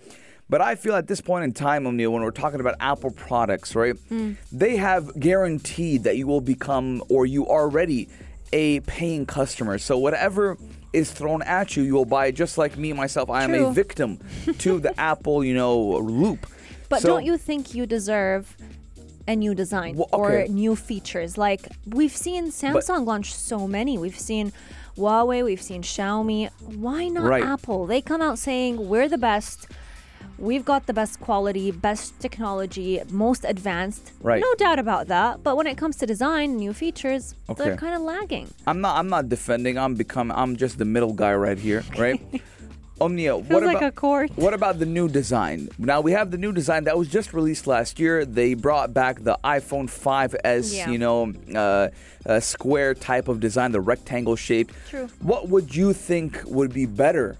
But 0.47 0.61
I 0.61 0.75
feel 0.75 0.93
at 0.95 1.07
this 1.07 1.21
point 1.21 1.43
in 1.45 1.51
time, 1.53 1.87
O'Neill, 1.87 2.11
when 2.13 2.21
we're 2.21 2.29
talking 2.43 2.59
about 2.59 2.75
Apple 2.79 3.09
products, 3.09 3.73
right? 3.75 3.95
Mm. 4.11 4.35
They 4.51 4.77
have 4.77 5.19
guaranteed 5.19 6.03
that 6.03 6.15
you 6.17 6.27
will 6.27 6.41
become 6.41 7.01
or 7.09 7.25
you 7.25 7.47
already 7.47 8.07
a 8.53 8.81
paying 8.81 9.25
customer. 9.25 9.79
So 9.79 9.97
whatever 9.97 10.57
is 10.93 11.09
thrown 11.11 11.41
at 11.41 11.75
you, 11.75 11.81
you 11.81 11.95
will 11.95 12.05
buy. 12.05 12.29
Just 12.29 12.59
like 12.59 12.77
me 12.77 12.93
myself, 12.93 13.31
I 13.31 13.43
am 13.43 13.55
a 13.55 13.71
victim 13.73 14.19
to 14.59 14.79
the 14.79 14.93
Apple, 15.11 15.43
you 15.43 15.55
know, 15.55 15.75
loop. 15.97 16.45
But 16.89 17.01
So- 17.01 17.07
don't 17.09 17.25
you 17.25 17.37
think 17.37 17.73
you 17.75 17.85
deserve 17.85 18.55
a 19.27 19.35
new 19.35 19.55
design 19.55 19.95
Well, 19.97 20.09
or 20.11 20.45
new 20.47 20.75
features? 20.75 21.37
Like 21.37 21.67
we've 21.87 22.15
seen 22.15 22.51
Samsung 22.51 23.05
launch 23.05 23.33
so 23.33 23.67
many. 23.67 23.97
We've 23.97 24.19
seen 24.19 24.51
Huawei, 24.97 25.43
we've 25.43 25.61
seen 25.61 25.81
Xiaomi. 25.81 26.49
Why 26.77 27.07
not 27.09 27.25
Right. 27.25 27.43
Apple? 27.43 27.85
They 27.85 28.01
come 28.01 28.21
out 28.21 28.37
saying 28.39 28.87
we're 28.87 29.09
the 29.09 29.17
best. 29.17 29.67
We've 30.37 30.65
got 30.65 30.85
the 30.85 30.93
best 30.93 31.19
quality, 31.21 31.71
best 31.71 32.19
technology, 32.19 33.01
most 33.09 33.45
advanced. 33.45 34.11
Right. 34.21 34.41
No 34.41 34.53
doubt 34.57 34.79
about 34.79 35.07
that. 35.07 35.43
But 35.43 35.55
when 35.55 35.65
it 35.65 35.77
comes 35.77 35.95
to 35.97 36.05
design, 36.05 36.57
new 36.57 36.73
features, 36.73 37.35
they're 37.57 37.77
kind 37.77 37.95
of 37.95 38.01
lagging. 38.01 38.49
I'm 38.67 38.81
not. 38.81 38.97
I'm 38.97 39.07
not 39.07 39.29
defending. 39.29 39.77
I'm 39.77 39.95
become. 39.95 40.31
I'm 40.31 40.57
just 40.57 40.77
the 40.77 40.83
middle 40.85 41.13
guy 41.13 41.33
right 41.33 41.57
here, 41.57 41.83
right? 41.97 42.19
Omnia, 43.01 43.35
what 43.35 43.63
like 43.63 43.77
about 43.77 43.87
a 43.89 43.91
court. 43.91 44.31
what 44.35 44.53
about 44.53 44.79
the 44.79 44.85
new 44.85 45.09
design? 45.09 45.67
Now 45.77 45.99
we 45.99 46.13
have 46.13 46.31
the 46.31 46.37
new 46.37 46.53
design 46.53 46.85
that 46.85 46.97
was 46.97 47.09
just 47.09 47.33
released 47.33 47.67
last 47.67 47.99
year. 47.99 48.23
They 48.25 48.53
brought 48.53 48.93
back 48.93 49.23
the 49.23 49.37
iPhone 49.43 49.87
5s, 49.89 50.73
Yeah. 50.73 50.89
you 50.89 50.97
know, 50.97 51.33
uh, 51.53 51.89
a 52.25 52.39
square 52.39 52.93
type 52.93 53.27
of 53.27 53.39
design, 53.41 53.73
the 53.73 53.81
rectangle 53.81 54.37
shape. 54.37 54.71
True. 54.89 55.09
What 55.21 55.49
would 55.49 55.75
you 55.75 55.91
think 55.91 56.41
would 56.45 56.73
be 56.73 56.85
better, 56.85 57.37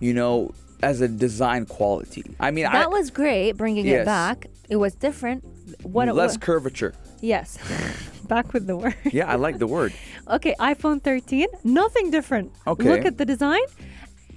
you 0.00 0.14
know, 0.14 0.54
as 0.82 1.02
a 1.02 1.08
design 1.08 1.66
quality? 1.66 2.24
I 2.40 2.50
mean, 2.50 2.64
That 2.64 2.74
I, 2.74 2.86
was 2.86 3.10
great, 3.10 3.52
bringing 3.52 3.84
Yes. 3.84 4.02
it 4.02 4.06
back. 4.06 4.46
It 4.70 4.76
was 4.76 4.94
different. 4.94 5.44
What 5.82 6.08
it 6.08 6.14
less 6.14 6.30
was. 6.30 6.36
curvature. 6.38 6.94
Yes. 7.20 7.58
back 8.26 8.54
with 8.54 8.66
the 8.66 8.74
word. 8.74 8.94
Yeah, 9.12 9.30
I 9.30 9.34
like 9.36 9.58
the 9.58 9.66
word. 9.66 9.92
Okay, 10.26 10.54
iPhone 10.58 11.02
13, 11.02 11.48
nothing 11.64 12.10
different. 12.10 12.50
Okay. 12.66 12.88
Look 12.88 13.04
at 13.04 13.18
the 13.18 13.26
design. 13.26 13.60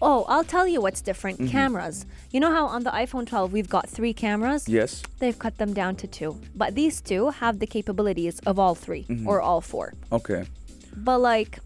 Oh, 0.01 0.25
I'll 0.27 0.44
tell 0.44 0.68
you 0.68 0.80
what's 0.82 1.01
different. 1.01 1.39
Mm-hmm. 1.39 1.51
Cameras. 1.51 2.06
You 2.32 2.39
know 2.39 2.51
how 2.51 2.66
on 2.68 2.84
the 2.84 2.92
iPhone 2.92 3.25
12 3.25 3.51
we've 3.54 3.70
got 3.70 3.89
three 3.89 4.13
cameras? 4.13 4.68
Yes. 4.68 5.04
They've 5.20 5.38
cut 5.38 5.58
them 5.58 5.74
down 5.74 5.96
to 5.98 6.08
two. 6.08 6.39
But 6.56 6.75
these 6.75 7.01
two 7.01 7.30
have 7.30 7.60
the 7.60 7.68
capabilities 7.68 8.39
of 8.46 8.60
all 8.60 8.75
3 8.75 9.04
Mm-hmm. 9.06 9.27
or 9.27 9.42
all 9.42 9.62
four. 9.62 9.94
Okay. 10.12 10.46
But 10.96 11.20
like, 11.20 11.60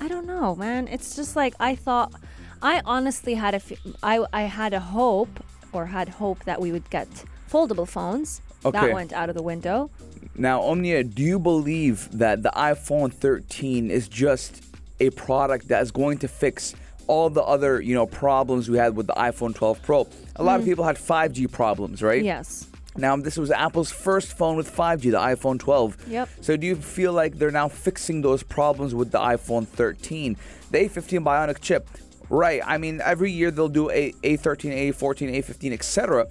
I 0.00 0.08
don't 0.08 0.26
know, 0.26 0.54
man. 0.54 0.88
It's 0.88 1.16
just 1.16 1.36
like 1.36 1.54
I 1.60 1.74
thought. 1.74 2.12
I 2.60 2.82
honestly 2.84 3.34
had 3.34 3.54
a, 3.54 3.56
f- 3.56 3.72
I, 4.02 4.24
I 4.32 4.42
had 4.42 4.74
a 4.74 4.80
hope 4.80 5.42
or 5.72 5.86
had 5.86 6.08
hope 6.08 6.44
that 6.44 6.60
we 6.60 6.72
would 6.72 6.88
get 6.90 7.08
foldable 7.48 7.86
phones. 7.86 8.40
Okay. 8.64 8.78
That 8.80 8.92
went 8.92 9.12
out 9.12 9.28
of 9.28 9.36
the 9.36 9.42
window. 9.42 9.90
Now, 10.34 10.62
Omnia, 10.62 11.04
do 11.04 11.22
you 11.22 11.38
believe 11.38 12.08
that 12.18 12.42
the 12.42 12.50
iPhone 12.56 13.12
13 13.12 13.90
is 13.90 14.08
just 14.08 14.62
a 14.98 15.10
product 15.10 15.68
that 15.68 15.80
is 15.82 15.92
going 15.92 16.18
to 16.18 16.26
fix 16.28 16.74
all 17.08 17.28
the 17.30 17.42
other, 17.42 17.80
you 17.80 17.94
know, 17.94 18.06
problems 18.06 18.70
we 18.70 18.78
had 18.78 18.94
with 18.96 19.06
the 19.06 19.14
iPhone 19.14 19.54
12 19.54 19.82
Pro? 19.82 20.06
A 20.36 20.42
lot 20.42 20.60
of 20.60 20.64
mm. 20.64 20.68
people 20.68 20.84
had 20.84 20.96
5G 20.96 21.50
problems, 21.50 22.02
right? 22.02 22.22
Yes. 22.22 22.68
Now, 22.96 23.16
this 23.16 23.36
was 23.36 23.50
Apple's 23.50 23.90
first 23.90 24.36
phone 24.36 24.56
with 24.56 24.74
5G, 24.74 25.02
the 25.02 25.18
iPhone 25.18 25.58
12. 25.58 26.08
Yep. 26.08 26.28
So, 26.40 26.56
do 26.56 26.66
you 26.66 26.74
feel 26.76 27.12
like 27.12 27.38
they're 27.38 27.50
now 27.50 27.68
fixing 27.68 28.22
those 28.22 28.42
problems 28.42 28.94
with 28.94 29.12
the 29.12 29.18
iPhone 29.18 29.66
13? 29.66 30.36
The 30.70 30.78
A15 30.78 31.24
Bionic 31.24 31.60
chip, 31.60 31.88
right? 32.28 32.60
I 32.64 32.76
mean, 32.78 33.00
every 33.02 33.30
year 33.30 33.50
they'll 33.50 33.68
do 33.68 33.88
a 33.90 34.12
A13, 34.24 34.90
A14, 34.90 35.36
A15, 35.38 35.72
etc. 35.72 36.26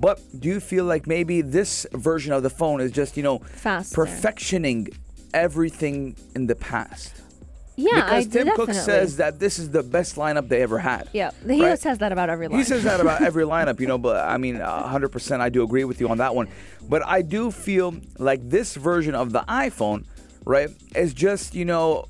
But 0.00 0.20
do 0.38 0.48
you 0.48 0.58
feel 0.58 0.84
like 0.84 1.06
maybe 1.06 1.42
this 1.42 1.86
version 1.92 2.32
of 2.32 2.42
the 2.42 2.50
phone 2.50 2.80
is 2.80 2.90
just, 2.90 3.16
you 3.16 3.22
know, 3.22 3.38
Faster. 3.38 3.94
perfectioning 3.94 4.96
everything 5.34 6.16
in 6.34 6.46
the 6.46 6.56
past? 6.56 7.22
Yeah, 7.76 7.94
because 7.96 8.26
I 8.26 8.30
Tim 8.30 8.56
Cook 8.56 8.72
says 8.72 9.18
that 9.18 9.38
this 9.38 9.58
is 9.58 9.70
the 9.70 9.82
best 9.82 10.16
lineup 10.16 10.48
they 10.48 10.62
ever 10.62 10.78
had. 10.78 11.08
Yeah, 11.12 11.30
he 11.46 11.62
right? 11.62 11.78
says 11.78 11.98
that 11.98 12.10
about 12.10 12.30
every 12.30 12.48
lineup. 12.48 12.56
He 12.56 12.64
says 12.64 12.84
that 12.84 13.00
about 13.00 13.22
every 13.22 13.44
lineup, 13.56 13.80
you 13.80 13.86
know, 13.86 13.98
but 13.98 14.24
I 14.26 14.38
mean, 14.38 14.60
uh, 14.60 14.88
100% 14.88 15.40
I 15.40 15.50
do 15.50 15.62
agree 15.62 15.84
with 15.84 16.00
you 16.00 16.08
on 16.08 16.18
that 16.18 16.34
one. 16.34 16.48
But 16.88 17.06
I 17.06 17.22
do 17.22 17.50
feel 17.50 17.94
like 18.18 18.48
this 18.48 18.74
version 18.76 19.14
of 19.14 19.32
the 19.32 19.40
iPhone, 19.40 20.06
right, 20.44 20.70
is 20.94 21.12
just, 21.12 21.54
you 21.54 21.66
know, 21.66 22.08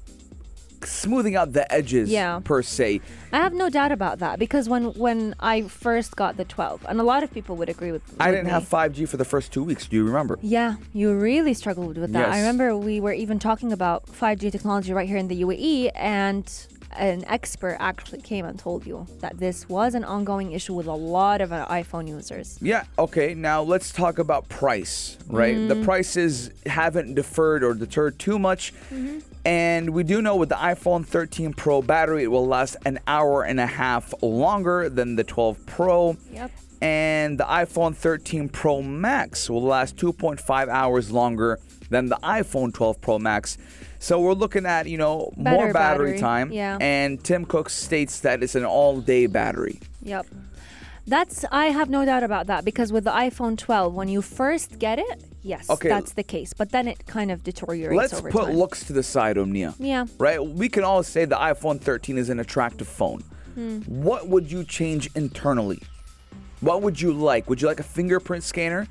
smoothing 0.85 1.37
out 1.37 1.53
the 1.53 1.71
edges 1.73 2.11
Yeah. 2.11 2.41
per 2.45 2.63
se. 2.63 3.01
I 3.33 3.39
have 3.39 3.53
no 3.55 3.69
doubt 3.71 3.93
about 3.93 4.19
that 4.19 4.39
because 4.39 4.69
when 4.69 4.87
when 4.95 5.35
I 5.41 5.63
first 5.63 6.17
got 6.17 6.37
the 6.37 6.45
12, 6.45 6.85
and 6.89 7.01
a 7.01 7.03
lot 7.03 7.23
of 7.23 7.33
people 7.33 7.57
would 7.57 7.69
agree 7.69 7.93
with. 7.93 8.03
I 8.21 8.31
didn't 8.31 8.47
me. 8.47 8.51
have 8.53 8.65
5G 8.69 9.07
for 9.09 9.17
the 9.17 9.25
first 9.25 9.53
two 9.53 9.63
weeks. 9.65 9.87
Do 9.87 9.97
you 9.97 10.05
remember? 10.05 10.39
Yeah, 10.43 10.77
you 10.93 11.15
really 11.15 11.55
struggled 11.55 11.97
with 11.99 12.13
that. 12.13 12.29
I 12.31 12.39
remember 12.39 12.77
we 12.77 13.01
were 13.01 13.13
even 13.13 13.39
talking 13.39 13.73
about 13.73 14.07
5G 14.07 14.51
technology 14.51 14.93
right 14.93 15.09
here 15.09 15.19
in 15.19 15.29
the 15.29 15.41
UAE, 15.43 15.91
and 15.95 16.45
an 16.99 17.25
expert 17.27 17.77
actually 17.81 18.21
came 18.21 18.45
and 18.45 18.59
told 18.59 18.87
you 18.87 19.07
that 19.21 19.39
this 19.39 19.69
was 19.69 19.95
an 19.95 20.05
ongoing 20.05 20.53
issue 20.53 20.75
with 20.75 20.87
a 20.87 20.95
lot 20.95 21.41
of 21.41 21.53
uh, 21.53 21.67
iPhone 21.69 22.09
users. 22.09 22.59
Yeah, 22.61 22.85
okay. 22.99 23.35
Now 23.35 23.63
let's 23.63 23.93
talk 23.93 24.19
about 24.19 24.49
price, 24.49 25.19
right? 25.27 25.57
Mm. 25.57 25.69
The 25.69 25.85
prices 25.85 26.51
haven't 26.67 27.15
deferred 27.15 27.63
or 27.63 27.75
deterred 27.75 28.19
too 28.19 28.39
much. 28.39 28.75
Mm-hmm. 28.91 29.19
And 29.45 29.91
we 29.91 30.03
do 30.03 30.21
know 30.21 30.35
with 30.35 30.49
the 30.49 30.57
iPhone 30.57 31.07
13 31.07 31.53
Pro 31.53 31.81
battery, 31.81 32.25
it 32.25 32.27
will 32.27 32.47
last 32.47 32.77
an 32.85 32.99
hour 33.07 33.45
and 33.45 33.61
a 33.61 33.67
half 33.67 34.13
longer 34.21 34.89
than 34.89 35.15
the 35.15 35.23
12 35.23 35.67
Pro. 35.67 36.17
Yep. 36.33 36.51
And 36.83 37.39
the 37.39 37.45
iPhone 37.45 37.95
13 37.95 38.49
Pro 38.49 38.83
Max 38.83 39.49
will 39.49 39.63
last 39.63 39.97
2.5 39.97 40.69
hours 40.69 41.11
longer 41.11 41.61
than 41.91 42.07
the 42.07 42.17
iPhone 42.23 42.73
12 42.73 43.01
Pro 43.01 43.19
Max. 43.19 43.59
So 43.99 44.21
we're 44.21 44.35
looking 44.35 44.67
at, 44.67 44.87
you 44.87 44.99
know, 44.99 45.33
more 45.37 45.73
battery, 45.73 45.73
battery, 46.13 46.19
time. 46.19 46.53
yeah. 46.53 46.79
And 46.81 47.23
Tim 47.23 47.45
Cook 47.45 47.71
states 47.71 48.21
that 48.21 48.43
it's 48.43 48.55
an 48.55 48.65
all 48.65 49.01
day 49.01 49.27
battery. 49.27 49.81
Yep. 50.03 50.27
That's 51.09 51.45
I 51.53 51.67
have 51.67 51.89
no 51.89 52.05
doubt 52.05 52.25
about 52.25 52.49
that 52.49 52.65
because 52.65 52.93
with 52.93 53.05
the 53.05 53.13
iPhone 53.13 53.57
12, 53.57 53.95
when 53.95 54.09
you 54.09 54.21
first 54.21 54.81
get 54.81 54.99
it, 54.99 55.23
yes, 55.43 55.71
Okay. 55.71 55.89
that's 55.89 56.13
the 56.15 56.25
case. 56.25 56.53
But 56.53 56.73
then 56.73 56.89
it 56.89 57.07
kind 57.07 57.31
of 57.31 57.45
deteriorates 57.45 57.97
Let's 58.13 58.21
put 58.21 58.47
time. 58.47 58.57
looks 58.57 58.85
to 58.87 58.93
the 58.93 59.05
side, 59.05 59.39
Omnia. 59.39 59.75
Yeah. 59.79 60.07
Right? 60.19 60.45
We 60.45 60.69
can 60.69 60.83
all 60.83 61.05
say 61.05 61.25
the 61.25 61.37
iPhone 61.37 61.81
13 61.81 62.19
is 62.19 62.29
an 62.29 62.41
attractive 62.41 62.89
phone. 62.89 63.21
Hmm. 63.55 63.79
What 63.83 64.29
would 64.29 64.51
you 64.51 64.65
change 64.65 65.09
internally? 65.15 65.81
What 66.61 66.83
would 66.83 67.01
you 67.01 67.13
like? 67.13 67.49
Would 67.49 67.63
you 67.63 67.69
like 67.69 67.79
a 67.81 67.85
fingerprint 67.85 68.43
scanner? 68.43 68.89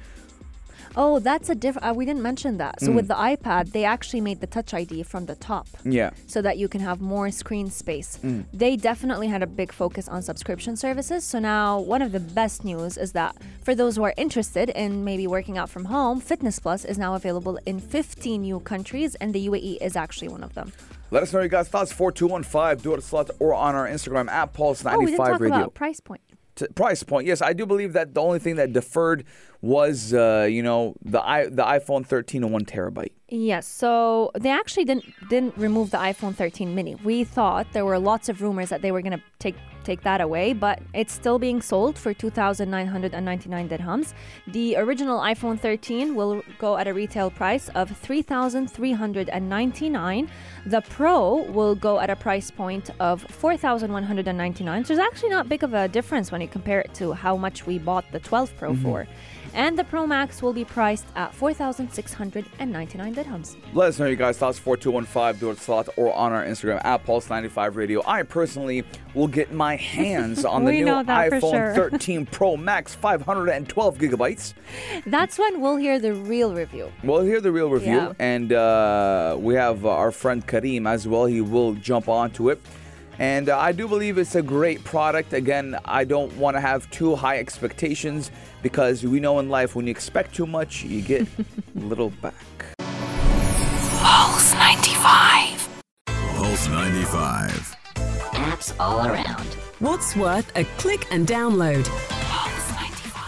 Oh, 0.98 1.20
that's 1.20 1.50
a 1.50 1.56
different. 1.56 1.88
Uh, 1.90 1.94
we 1.94 2.06
didn't 2.06 2.22
mention 2.22 2.58
that. 2.58 2.80
So 2.80 2.88
Mm. 2.92 2.96
with 2.96 3.08
the 3.08 3.16
iPad, 3.16 3.72
they 3.72 3.84
actually 3.84 4.22
made 4.22 4.40
the 4.42 4.48
Touch 4.48 4.74
ID 4.74 5.04
from 5.04 5.26
the 5.26 5.36
top. 5.36 5.68
Yeah. 5.84 6.12
so 6.28 6.42
that 6.42 6.58
you 6.58 6.68
can 6.68 6.82
have 6.82 7.02
more 7.02 7.30
screen 7.32 7.70
space. 7.70 8.18
Mm. 8.24 8.46
They 8.54 8.76
definitely 8.78 9.28
had 9.28 9.42
a 9.44 9.48
big 9.48 9.72
focus 9.72 10.08
on 10.08 10.22
subscription 10.22 10.76
services. 10.76 11.24
So 11.24 11.40
now, 11.40 11.80
one 11.80 12.02
of 12.02 12.12
the 12.12 12.20
best 12.20 12.64
news 12.64 12.98
is 12.98 13.12
that 13.14 13.36
for 13.64 13.74
those 13.76 13.96
who 13.98 14.04
are 14.04 14.14
interested 14.18 14.70
in 14.70 15.04
maybe 15.04 15.28
working 15.28 15.58
out 15.58 15.70
from 15.70 15.86
home, 15.86 16.20
Fitness 16.22 16.60
Plus 16.60 16.86
is 16.86 16.98
now 16.98 17.16
available 17.16 17.60
in 17.66 17.80
15 17.80 18.42
new 18.42 18.60
countries, 18.60 19.16
and 19.16 19.34
the 19.34 19.40
UAE 19.50 19.78
is 19.82 19.96
actually 19.96 20.28
one 20.30 20.44
of 20.44 20.54
them. 20.54 20.72
Let 21.12 21.24
us 21.24 21.32
know 21.34 21.40
your 21.40 21.50
guys' 21.50 21.68
thoughts. 21.68 21.92
4215, 21.92 22.84
do 22.84 22.94
it 22.96 23.04
slot 23.04 23.30
or 23.40 23.54
on 23.54 23.76
our 23.76 23.88
Instagram 23.88 24.30
at 24.30 24.54
Pulse95 24.54 24.94
oh, 24.96 25.00
we 25.00 25.06
didn't 25.06 25.18
talk 25.18 25.40
Radio. 25.40 25.58
about 25.58 25.74
price 25.74 26.00
point. 26.00 26.22
T- 26.56 26.68
price 26.68 27.04
point. 27.04 27.28
Yes, 27.28 27.42
I 27.42 27.54
do 27.54 27.66
believe 27.66 27.94
that 27.94 28.14
the 28.14 28.22
only 28.22 28.40
thing 28.40 28.56
that 28.56 28.72
deferred 28.72 29.26
was, 29.62 30.14
uh, 30.14 30.48
you 30.50 30.64
know, 30.64 30.96
the 31.04 31.22
i 31.22 31.48
the 31.48 31.64
iPhone 31.64 32.06
13 32.06 32.44
and 32.44 32.54
one 32.54 32.66
terabyte. 32.66 33.12
Yes, 33.28 33.68
so 33.68 34.32
they 34.40 34.52
actually 34.52 34.86
didn't 34.86 35.06
didn't 35.30 35.58
remove 35.58 35.90
the 35.92 35.98
iPhone 35.98 36.36
13 36.36 36.76
mini. 36.76 36.96
We 36.96 37.24
thought 37.24 37.68
there 37.74 37.84
were 37.84 37.98
lots 38.00 38.30
of 38.30 38.42
rumors 38.42 38.70
that 38.70 38.82
they 38.82 38.92
were 38.92 39.02
going 39.02 39.18
to 39.18 39.24
take 39.40 39.56
take 39.84 40.04
that 40.04 40.22
away, 40.22 40.54
but 40.54 40.80
it's 40.94 41.14
still 41.14 41.40
being 41.40 41.62
sold 41.62 41.98
for 41.98 42.14
2,999 42.14 43.70
dirhams. 43.70 44.14
The 44.48 44.78
original 44.78 45.20
iPhone 45.20 45.60
13 45.60 46.16
will 46.16 46.42
go 46.60 46.78
at 46.78 46.88
a 46.88 46.94
retail 46.94 47.30
price 47.30 47.68
of 47.70 47.96
3,399. 47.98 50.30
The 50.66 50.82
Pro 50.82 51.44
will 51.44 51.76
go 51.76 52.00
at 52.00 52.10
a 52.10 52.16
price 52.16 52.50
point 52.50 52.90
of 53.00 53.22
4,199. 53.24 54.86
So 54.86 54.94
it's 54.94 55.00
actually 55.02 55.30
not 55.30 55.48
big 55.48 55.64
of 55.64 55.74
a 55.74 55.88
difference 55.88 56.32
when 56.32 56.42
you 56.42 56.48
compare 56.48 56.80
it 56.82 56.94
to 56.96 57.14
how 57.14 57.36
much 57.38 57.66
we 57.68 57.78
bought 57.78 58.06
the 58.12 58.20
12 58.20 58.56
Pro 58.58 58.72
Mm-hmm. 58.74 58.84
for. 58.84 59.08
And 59.54 59.80
the 59.80 59.86
Pro 59.86 60.06
Max 60.06 60.42
will 60.42 60.52
be 60.52 60.66
priced 60.66 61.06
at 61.16 61.34
4,699 61.34 63.16
dirhams. 63.16 63.56
Let 63.74 63.88
us 63.90 64.00
know 64.00 64.06
your 64.06 64.16
guys' 64.18 64.38
thoughts. 64.38 64.60
4215, 64.60 65.40
do 65.40 65.50
it 65.52 65.60
slot 65.60 65.88
or 65.96 66.14
on 66.14 66.34
our 66.34 66.44
Instagram 66.44 66.84
at 66.84 67.06
Pulse95 67.06 67.76
Radio. 67.76 68.02
I 68.06 68.24
personally 68.24 68.84
will 69.14 69.28
get 69.30 69.54
my 69.54 69.78
hands 69.78 70.44
on 70.54 70.66
the 70.66 70.72
new 70.74 70.84
know 70.86 71.04
that 71.04 71.30
for 71.30 71.40
iPhone 71.40 71.52
sure. 71.76 71.90
13 71.92 72.26
Pro 72.26 72.58
Max 72.58 72.96
512 72.96 73.98
gigabytes. 73.98 74.54
That's 75.06 75.40
when 75.40 75.62
we'll 75.62 75.78
hear 75.78 76.00
the 76.00 76.14
real 76.14 76.54
review. 76.54 76.92
We'll 77.04 77.22
hear 77.24 77.40
the 77.40 77.52
real 77.54 77.70
review, 77.70 77.94
Yeah. 77.94 78.14
and 78.20 78.52
uh, 78.52 79.38
we 79.40 79.54
have 79.56 79.86
our 79.86 80.12
friend 80.12 80.46
Kareem 80.56 80.88
as 80.88 81.08
well. 81.08 81.26
He 81.26 81.42
will 81.42 81.74
jump 81.76 82.08
onto 82.08 82.50
it. 82.50 82.62
And 83.18 83.50
uh, 83.50 83.58
I 83.58 83.72
do 83.72 83.88
believe 83.88 84.18
it's 84.18 84.36
a 84.36 84.42
great 84.42 84.84
product. 84.84 85.34
Again, 85.34 85.78
I 85.86 86.04
don't 86.04 86.36
want 86.38 86.58
to 86.58 86.62
have 86.62 86.90
too 86.92 87.16
high 87.16 87.38
expectations 87.40 88.30
because 88.62 89.04
we 89.04 89.20
know 89.20 89.40
in 89.40 89.50
life 89.50 89.76
when 89.76 89.86
you 89.88 89.92
expect 89.92 90.36
too 90.36 90.46
much, 90.46 90.84
you 90.84 91.02
get 91.02 91.28
little 91.76 92.10
back. 92.22 92.34
Pulse 94.02 94.54
95. 94.54 95.70
Pulse 96.36 96.68
95. 96.68 97.76
Apps 98.34 98.74
all 98.80 99.08
around. 99.08 99.46
What's 99.80 100.16
worth 100.16 100.52
a 100.58 100.64
click 100.78 101.06
and 101.12 101.26
download? 101.28 101.88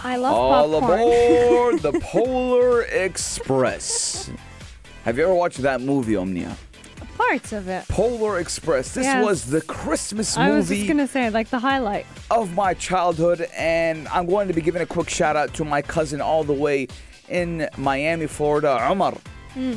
I 0.04 0.16
love 0.16 0.34
All 0.34 0.80
popcorn. 0.80 1.00
aboard 1.02 1.80
the 1.80 1.92
Polar 2.02 2.84
Express. 2.84 4.32
Have 5.04 5.18
you 5.18 5.24
ever 5.24 5.34
watched 5.34 5.58
that 5.60 5.82
movie, 5.82 6.16
Omnia? 6.16 6.56
Parts 7.30 7.52
of 7.54 7.68
it. 7.68 7.88
Polar 7.90 8.40
Express. 8.40 8.94
This 8.94 9.06
Yes. 9.06 9.26
was 9.26 9.46
the 9.46 9.62
Christmas 9.62 10.38
movie. 10.38 10.52
I 10.52 10.56
was 10.56 10.70
just 10.70 10.88
gonna 10.88 11.08
say, 11.08 11.30
like 11.30 11.50
the 11.50 11.60
highlight. 11.60 12.06
of 12.32 12.54
my 12.54 12.74
childhood, 12.74 13.48
and 13.58 14.08
I'm 14.10 14.26
going 14.28 14.48
to 14.48 14.54
be 14.54 14.62
giving 14.62 14.82
a 14.82 14.86
quick 14.86 15.10
shout 15.10 15.36
out 15.36 15.54
to 15.56 15.66
my 15.66 15.82
cousin 15.82 16.22
all 16.22 16.44
the 16.44 16.54
way 16.54 16.88
in 17.30 17.68
Miami, 17.78 18.28
Florida, 18.28 18.80
Omar. 18.90 19.16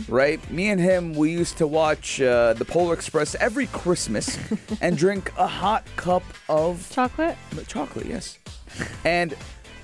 Right? 0.09 0.39
Me 0.51 0.69
and 0.69 0.79
him, 0.81 1.15
we 1.15 1.31
used 1.31 1.57
to 1.59 1.67
watch 1.67 2.21
uh, 2.21 2.53
the 2.53 2.67
Polar 2.67 2.93
Express 2.93 3.35
every 3.37 3.67
Christmas 3.69 4.39
and 4.83 4.97
drink 4.99 5.33
a 5.39 5.47
hot 5.47 5.85
cup 5.97 6.23
of 6.51 6.87
Chocolate. 6.93 7.37
chocolate, 7.67 8.05
yes. 8.07 8.39
And, 9.05 9.35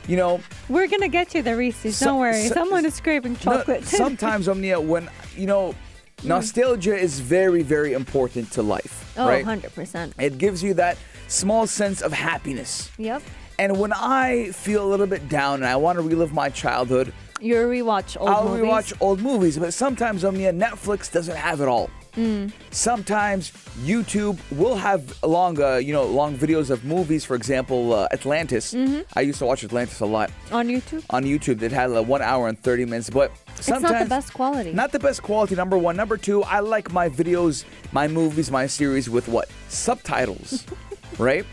you 0.06 0.16
know, 0.18 0.40
We're 0.68 0.86
gonna 0.86 1.08
get 1.08 1.34
you 1.34 1.40
the 1.42 1.56
Reese's. 1.56 1.96
So- 1.96 2.06
Don't 2.06 2.18
worry. 2.20 2.46
so- 2.48 2.54
Someone 2.54 2.84
is 2.84 3.00
craving 3.00 3.32
No, 3.34 3.38
chocolate. 3.56 3.84
sometimes, 3.84 4.48
Omnia, 4.48 4.78
when 4.80 5.08
you 5.34 5.46
know, 5.46 5.74
Mm-hmm. 6.18 6.28
nostalgia 6.28 6.96
is 6.96 7.20
very, 7.20 7.62
very 7.62 7.92
important 7.92 8.50
to 8.52 8.62
life. 8.62 9.12
oh, 9.18 9.28
right? 9.28 9.44
100%. 9.44 10.12
It 10.18 10.38
gives 10.38 10.62
you 10.62 10.72
that 10.74 10.96
small 11.28 11.66
sense 11.66 12.00
of 12.00 12.12
happiness. 12.12 12.90
Yep. 12.98 13.22
And 13.58 13.78
when 13.78 13.92
I 13.92 14.50
feel 14.52 14.84
a 14.84 14.88
little 14.88 15.06
bit 15.06 15.28
down 15.28 15.56
and 15.56 15.66
I 15.66 15.76
want 15.76 15.96
to 15.96 16.02
relive 16.02 16.32
my 16.32 16.48
childhood, 16.48 17.12
You 17.40 17.56
rewatch 17.56 18.18
old 18.18 18.30
I'll 18.30 18.44
movies. 18.48 18.64
rewatch 18.64 18.92
old 19.00 19.20
movies. 19.20 19.58
But 19.58 19.74
sometimes, 19.74 20.24
Omnia, 20.24 20.52
Netflix 20.52 21.10
doesn't 21.12 21.36
have 21.36 21.60
it 21.60 21.68
all. 21.68 21.90
Mm. 22.16 22.50
Sometimes 22.70 23.50
YouTube 23.84 24.38
will 24.50 24.76
have 24.76 25.22
long, 25.22 25.60
uh, 25.60 25.76
you 25.76 25.92
know, 25.92 26.04
long 26.04 26.36
videos 26.36 26.70
of 26.70 26.84
movies. 26.84 27.24
For 27.24 27.34
example, 27.36 27.92
uh, 27.92 28.08
Atlantis. 28.12 28.72
Mm-hmm. 28.72 29.02
I 29.14 29.20
used 29.20 29.38
to 29.38 29.46
watch 29.46 29.62
Atlantis 29.64 30.00
a 30.00 30.06
lot 30.06 30.30
on 30.50 30.68
YouTube. 30.68 31.04
on 31.10 31.24
YouTube. 31.24 31.62
It 31.62 31.72
had 31.72 31.90
like 31.90 32.06
one 32.06 32.22
hour 32.22 32.48
and 32.48 32.58
thirty 32.58 32.84
minutes, 32.84 33.10
but 33.10 33.32
It's 33.56 33.66
sometimes 33.66 33.92
not 33.92 34.02
the 34.04 34.08
best 34.08 34.32
quality. 34.32 34.72
Not 34.72 34.92
the 34.92 34.98
best 34.98 35.22
quality. 35.22 35.54
Number 35.54 35.76
one. 35.76 35.96
Number 35.96 36.16
two. 36.16 36.42
I 36.42 36.60
like 36.60 36.92
my 36.92 37.08
videos, 37.08 37.64
my 37.92 38.08
movies, 38.08 38.50
my 38.50 38.66
series 38.66 39.10
with 39.10 39.28
what 39.28 39.48
subtitles, 39.68 40.64
right? 41.18 41.44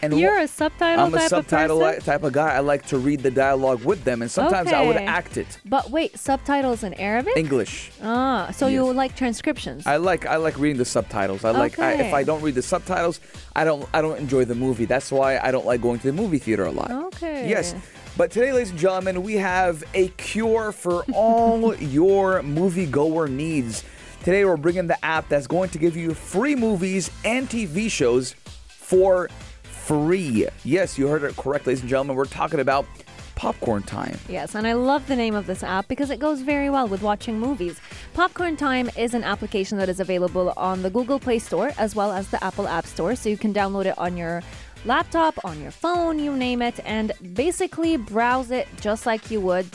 And 0.00 0.18
You're 0.18 0.38
a 0.38 0.46
subtitle 0.46 1.06
I'm 1.06 1.14
a 1.14 1.20
subtitle 1.28 1.82
of 1.84 1.94
person. 1.96 2.04
type 2.04 2.22
of 2.22 2.32
guy. 2.32 2.54
I 2.54 2.60
like 2.60 2.86
to 2.86 2.98
read 2.98 3.20
the 3.20 3.32
dialogue 3.32 3.82
with 3.84 4.04
them, 4.04 4.22
and 4.22 4.30
sometimes 4.30 4.72
I 4.72 4.82
would 4.86 4.94
Okay. 4.96 5.04
act 5.06 5.36
it 5.36 5.58
But 5.64 5.90
wait, 5.90 6.16
subtitles 6.18 6.84
in 6.84 6.94
Arabic? 6.94 7.36
English. 7.36 7.90
ah, 8.02 8.50
so 8.54 8.68
you 8.68 8.86
Yes. 8.86 8.94
like 8.96 9.16
transcriptions? 9.16 9.86
I 9.86 9.96
like 9.96 10.24
I 10.26 10.36
like 10.36 10.56
reading 10.58 10.78
the 10.78 10.84
subtitles. 10.84 11.44
I 11.44 11.50
like 11.50 11.78
I, 11.80 11.94
if 11.94 12.00
Okay. 12.00 12.12
I 12.12 12.22
don't 12.22 12.42
read 12.42 12.54
the 12.54 12.62
subtitles, 12.62 13.20
I 13.56 13.64
don't 13.64 13.88
I 13.92 14.00
don't 14.00 14.18
enjoy 14.18 14.44
the 14.44 14.54
movie. 14.54 14.84
That's 14.84 15.10
why 15.10 15.38
I 15.38 15.50
don't 15.50 15.66
like 15.66 15.80
going 15.82 15.98
to 16.00 16.06
the 16.06 16.12
movie 16.12 16.38
theater 16.38 16.64
a 16.66 16.70
lot. 16.72 16.90
Okay. 16.90 17.48
Yes. 17.48 17.74
But 18.16 18.30
today, 18.30 18.52
ladies 18.52 18.70
and 18.70 18.78
gentlemen, 18.78 19.22
we 19.22 19.34
have 19.34 19.82
a 19.94 20.08
cure 20.10 20.70
for 20.72 21.04
all 21.12 21.74
your 21.98 22.42
moviegoer 22.42 23.28
needs. 23.30 23.84
Today, 24.24 24.44
we're 24.44 24.56
bringing 24.56 24.86
the 24.88 25.02
app 25.04 25.28
that's 25.28 25.46
going 25.46 25.70
to 25.70 25.78
give 25.78 25.96
you 25.96 26.14
free 26.14 26.54
movies 26.56 27.10
and 27.24 27.48
TV 27.48 27.88
shows 27.90 28.34
for 28.66 29.28
free. 29.88 30.46
Yes, 30.64 30.98
you 30.98 31.08
heard 31.08 31.22
it 31.22 31.34
correct, 31.36 31.66
ladies 31.66 31.80
and 31.80 31.88
gentlemen. 31.88 32.14
We're 32.14 32.26
talking 32.26 32.60
about 32.60 32.86
popcorn 33.36 33.82
time. 33.84 34.18
Yes, 34.28 34.54
and 34.54 34.66
I 34.66 34.74
love 34.74 35.06
the 35.06 35.16
name 35.16 35.34
of 35.34 35.46
this 35.46 35.62
app 35.62 35.88
because 35.88 36.10
it 36.10 36.18
goes 36.18 36.42
very 36.42 36.68
well 36.68 36.86
with 36.86 37.00
watching 37.00 37.40
movies. 37.40 37.80
Popcorn 38.12 38.58
Time 38.58 38.90
is 38.98 39.14
an 39.14 39.24
application 39.24 39.78
that 39.78 39.88
is 39.88 39.98
available 39.98 40.52
on 40.58 40.82
the 40.82 40.90
Google 40.90 41.18
Play 41.18 41.38
Store 41.38 41.72
as 41.78 41.96
well 41.96 42.12
as 42.12 42.28
the 42.28 42.42
Apple 42.44 42.68
App 42.68 42.84
Store, 42.84 43.16
so 43.16 43.30
you 43.30 43.38
can 43.38 43.54
download 43.54 43.86
it 43.86 43.96
on 43.96 44.18
your 44.18 44.42
laptop, 44.84 45.42
on 45.42 45.58
your 45.62 45.70
phone, 45.70 46.18
you 46.18 46.36
name 46.36 46.60
it, 46.60 46.80
and 46.84 47.12
basically 47.32 47.96
browse 47.96 48.50
it 48.50 48.68
just 48.82 49.06
like 49.06 49.30
you 49.30 49.40
would 49.40 49.68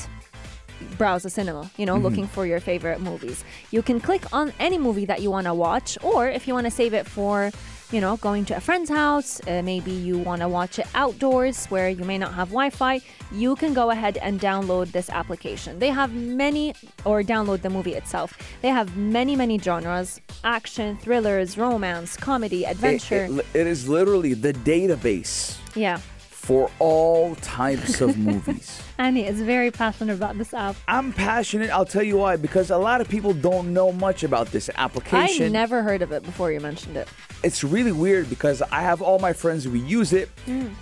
browse 0.97 1.25
a 1.25 1.29
cinema, 1.29 1.71
you 1.77 1.87
know, 1.87 1.95
mm-hmm. 1.95 2.03
looking 2.03 2.27
for 2.27 2.45
your 2.45 2.59
favorite 2.59 3.01
movies. 3.01 3.43
You 3.71 3.81
can 3.81 3.99
click 3.99 4.31
on 4.31 4.53
any 4.59 4.77
movie 4.77 5.05
that 5.05 5.21
you 5.23 5.31
want 5.31 5.47
to 5.47 5.55
watch, 5.55 5.97
or 6.03 6.27
if 6.27 6.47
you 6.47 6.53
want 6.53 6.67
to 6.67 6.71
save 6.71 6.93
it 6.93 7.07
for, 7.07 7.51
you 7.91 8.01
know, 8.01 8.17
going 8.17 8.45
to 8.45 8.55
a 8.55 8.59
friend's 8.59 8.89
house, 8.89 9.39
uh, 9.47 9.61
maybe 9.63 9.91
you 9.91 10.17
want 10.17 10.41
to 10.41 10.47
watch 10.47 10.79
it 10.79 10.87
outdoors 10.95 11.65
where 11.67 11.89
you 11.89 12.03
may 12.03 12.17
not 12.17 12.33
have 12.33 12.49
Wi 12.49 12.69
Fi, 12.69 13.01
you 13.31 13.55
can 13.55 13.73
go 13.73 13.89
ahead 13.91 14.17
and 14.17 14.39
download 14.39 14.91
this 14.91 15.09
application. 15.09 15.79
They 15.79 15.89
have 15.89 16.13
many, 16.13 16.73
or 17.05 17.23
download 17.23 17.61
the 17.61 17.69
movie 17.69 17.93
itself. 17.93 18.37
They 18.61 18.69
have 18.69 18.95
many, 18.97 19.35
many 19.35 19.57
genres 19.59 20.19
action, 20.43 20.97
thrillers, 20.97 21.57
romance, 21.57 22.17
comedy, 22.17 22.65
It, 22.65 22.71
adventure. 22.71 23.25
it, 23.25 23.45
it 23.53 23.67
is 23.67 23.87
literally 23.89 24.33
the 24.33 24.53
database 24.53 25.57
yeah. 25.75 25.97
for 25.97 26.69
all 26.79 27.35
types 27.35 28.01
of 28.01 28.17
movies. 28.17 28.81
Annie 28.99 29.25
is 29.25 29.41
very 29.41 29.71
passionate 29.71 30.13
about 30.13 30.37
this 30.37 30.53
app. 30.53 30.75
I'm 30.87 31.11
passionate. 31.13 31.69
I'll 31.71 31.85
tell 31.85 32.03
you 32.03 32.17
why. 32.17 32.35
Because 32.35 32.69
a 32.69 32.77
lot 32.77 33.01
of 33.01 33.09
people 33.09 33.33
don't 33.33 33.73
know 33.73 33.91
much 33.91 34.23
about 34.23 34.47
this 34.51 34.69
application. 34.75 35.45
I 35.47 35.49
never 35.49 35.81
heard 35.81 36.01
of 36.01 36.11
it 36.11 36.23
before 36.23 36.51
you 36.51 36.59
mentioned 36.59 36.97
it. 36.97 37.07
it's 37.43 37.63
really 37.63 37.91
weird 37.91 38.29
because 38.29 38.61
I 38.61 38.81
have 38.81 39.01
all 39.01 39.19
my 39.19 39.33
friends 39.33 39.63
who 39.63 39.73
use 39.73 40.13
it. 40.13 40.29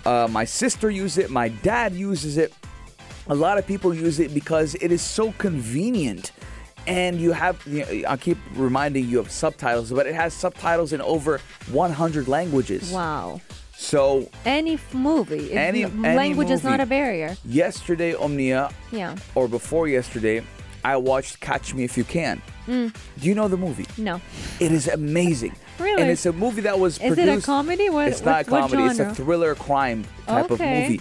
Uh, 0.04 0.28
my 0.30 0.44
sister 0.44 0.90
uses 0.90 1.18
it. 1.24 1.30
My 1.30 1.48
dad 1.48 1.92
uses 1.94 2.36
it. 2.36 2.52
A 3.28 3.34
lot 3.34 3.56
of 3.56 3.66
people 3.66 3.94
use 3.94 4.20
it 4.20 4.34
because 4.34 4.74
it 4.76 4.92
is 4.92 5.00
so 5.02 5.32
convenient. 5.38 6.32
And 6.86 7.20
you 7.20 7.30
have, 7.32 7.64
you 7.64 7.84
know, 7.86 8.08
I 8.08 8.16
keep 8.16 8.36
reminding 8.56 9.08
you 9.08 9.20
of 9.20 9.30
subtitles, 9.30 9.92
but 9.92 10.06
it 10.06 10.14
has 10.16 10.34
subtitles 10.34 10.92
in 10.92 11.00
over 11.00 11.40
100 11.70 12.26
languages. 12.26 12.90
Wow. 12.90 13.40
So 13.82 14.28
Any 14.46 14.74
f- 14.74 14.94
movie. 14.94 15.52
Any- 15.52 15.82
any 15.84 16.16
language 16.16 16.50
is 16.50 16.62
not 16.62 16.78
a 16.80 16.86
barrier. 16.86 17.36
yesterday, 17.44 18.14
Omnia, 18.14 18.70
Yeah. 18.92 19.16
or 19.34 19.48
before 19.48 19.88
yesterday, 19.88 20.42
I 20.84 20.96
watched 20.96 21.40
Catch 21.40 21.74
Me 21.74 21.82
If 21.84 21.96
You 21.98 22.04
Can. 22.04 22.40
Mm. 22.68 22.94
Do 23.20 23.28
you 23.28 23.34
know 23.34 23.48
the 23.48 23.56
movie? 23.56 23.86
No. 23.98 24.20
It 24.60 24.70
is 24.72 24.86
amazing. 24.88 25.54
Really? 25.80 26.02
And 26.02 26.10
it's 26.12 26.26
a 26.26 26.32
movie 26.32 26.60
that 26.60 26.78
was 26.78 26.98
Is 26.98 27.02
it 27.02 27.12
a 27.12 27.14
produced. 27.16 27.46
comedy? 27.46 27.88
What- 27.90 28.06
it's 28.08 28.20
not 28.24 28.46
a 28.46 28.50
what- 28.50 28.62
what 28.62 28.70
comedy. 28.70 28.90
It's 28.90 29.00
a 29.00 29.12
thriller 29.14 29.54
crime 29.56 30.04
type 30.28 30.48
Okay. 30.52 30.84
of 30.84 30.90
movie. 30.90 31.00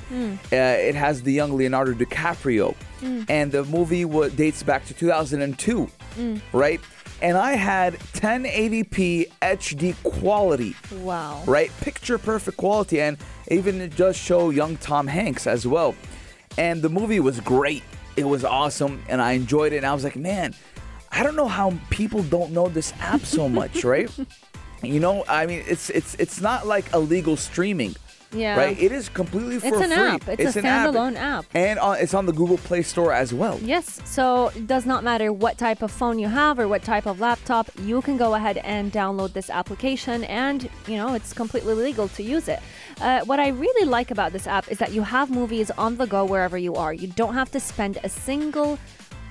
Uh, 0.51 0.55
it 0.89 0.95
has 0.95 1.21
the 1.21 1.31
young 1.33 1.55
Leonardo 1.55 1.93
DiCaprio, 1.93 2.73
Mm. 3.03 3.25
and 3.29 3.51
the 3.51 3.63
movie 3.65 4.05
wa 4.05 4.29
dates 4.29 4.63
back 4.63 4.85
to 4.87 4.93
2002, 4.95 5.87
Mm. 6.17 6.41
right? 6.53 6.79
And 7.21 7.37
I 7.37 7.53
had 7.53 7.93
1080p 8.13 9.27
HD 9.41 9.95
quality 10.03 10.75
Wow. 11.01 11.43
right? 11.45 11.71
Picture 11.81 12.17
perfect 12.17 12.57
quality, 12.57 12.99
and 13.01 13.17
even 13.49 13.79
it 13.81 13.95
does 13.95 14.15
show 14.17 14.49
young 14.49 14.77
Tom 14.77 15.07
Hanks 15.07 15.45
as 15.47 15.67
well. 15.67 15.93
And 16.57 16.81
the 16.81 16.89
movie 16.89 17.19
was 17.19 17.39
great. 17.39 17.83
It 18.17 18.23
was 18.25 18.43
awesome, 18.43 19.03
and 19.07 19.21
I 19.21 19.33
enjoyed 19.33 19.71
it. 19.73 19.77
And 19.77 19.85
I 19.85 19.93
was 19.93 20.03
like, 20.03 20.15
man, 20.15 20.53
I 21.11 21.23
don't 21.23 21.35
know 21.35 21.47
how 21.47 21.73
people 21.89 22.23
don't 22.23 22.51
know 22.51 22.67
this 22.69 22.93
app 22.99 23.21
so 23.21 23.47
much, 23.47 23.83
right? 23.93 24.09
You 24.81 24.99
know, 24.99 25.23
I 25.27 25.45
mean, 25.45 25.63
it's 25.67 25.89
it's 25.91 26.15
it's 26.15 26.41
not 26.41 26.65
like 26.65 26.91
illegal 26.93 27.37
streaming. 27.37 27.95
Yeah. 28.33 28.55
Right? 28.57 28.79
It 28.79 28.91
is 28.91 29.09
completely 29.09 29.59
for 29.59 29.67
It's 29.67 29.77
an 29.77 29.89
free. 29.91 30.07
app. 30.07 30.27
It's 30.39 30.55
a 30.55 30.59
an 30.59 30.65
app. 30.65 30.89
standalone 30.89 31.15
app. 31.17 31.45
And 31.53 31.79
uh, 31.79 31.95
it's 31.99 32.13
on 32.13 32.25
the 32.25 32.31
Google 32.33 32.57
Play 32.57 32.81
Store 32.81 33.11
as 33.13 33.33
well. 33.33 33.59
Yes, 33.61 33.99
so 34.05 34.47
it 34.55 34.67
does 34.67 34.85
not 34.85 35.03
matter 35.03 35.33
what 35.33 35.57
type 35.57 35.81
of 35.81 35.91
phone 35.91 36.17
you 36.19 36.27
have 36.27 36.57
or 36.59 36.67
what 36.67 36.83
type 36.83 37.05
of 37.05 37.19
laptop, 37.19 37.69
you 37.81 38.01
can 38.01 38.17
go 38.17 38.35
ahead 38.35 38.57
and 38.57 38.91
download 38.91 39.33
this 39.33 39.49
application 39.49 40.23
and, 40.25 40.69
you 40.87 40.95
know, 40.97 41.13
it's 41.13 41.33
completely 41.33 41.73
legal 41.73 42.07
to 42.09 42.23
use 42.23 42.47
it. 42.47 42.59
Uh, 43.01 43.21
what 43.25 43.39
I 43.39 43.49
really 43.49 43.85
like 43.87 44.11
about 44.11 44.31
this 44.31 44.47
app 44.47 44.71
is 44.71 44.77
that 44.79 44.91
you 44.93 45.01
have 45.03 45.29
movies 45.29 45.71
on 45.71 45.97
the 45.97 46.05
go 46.07 46.23
wherever 46.23 46.57
you 46.57 46.75
are. 46.75 46.93
You 46.93 47.07
don't 47.07 47.33
have 47.33 47.51
to 47.51 47.59
spend 47.59 47.97
a 48.03 48.09
single 48.09 48.79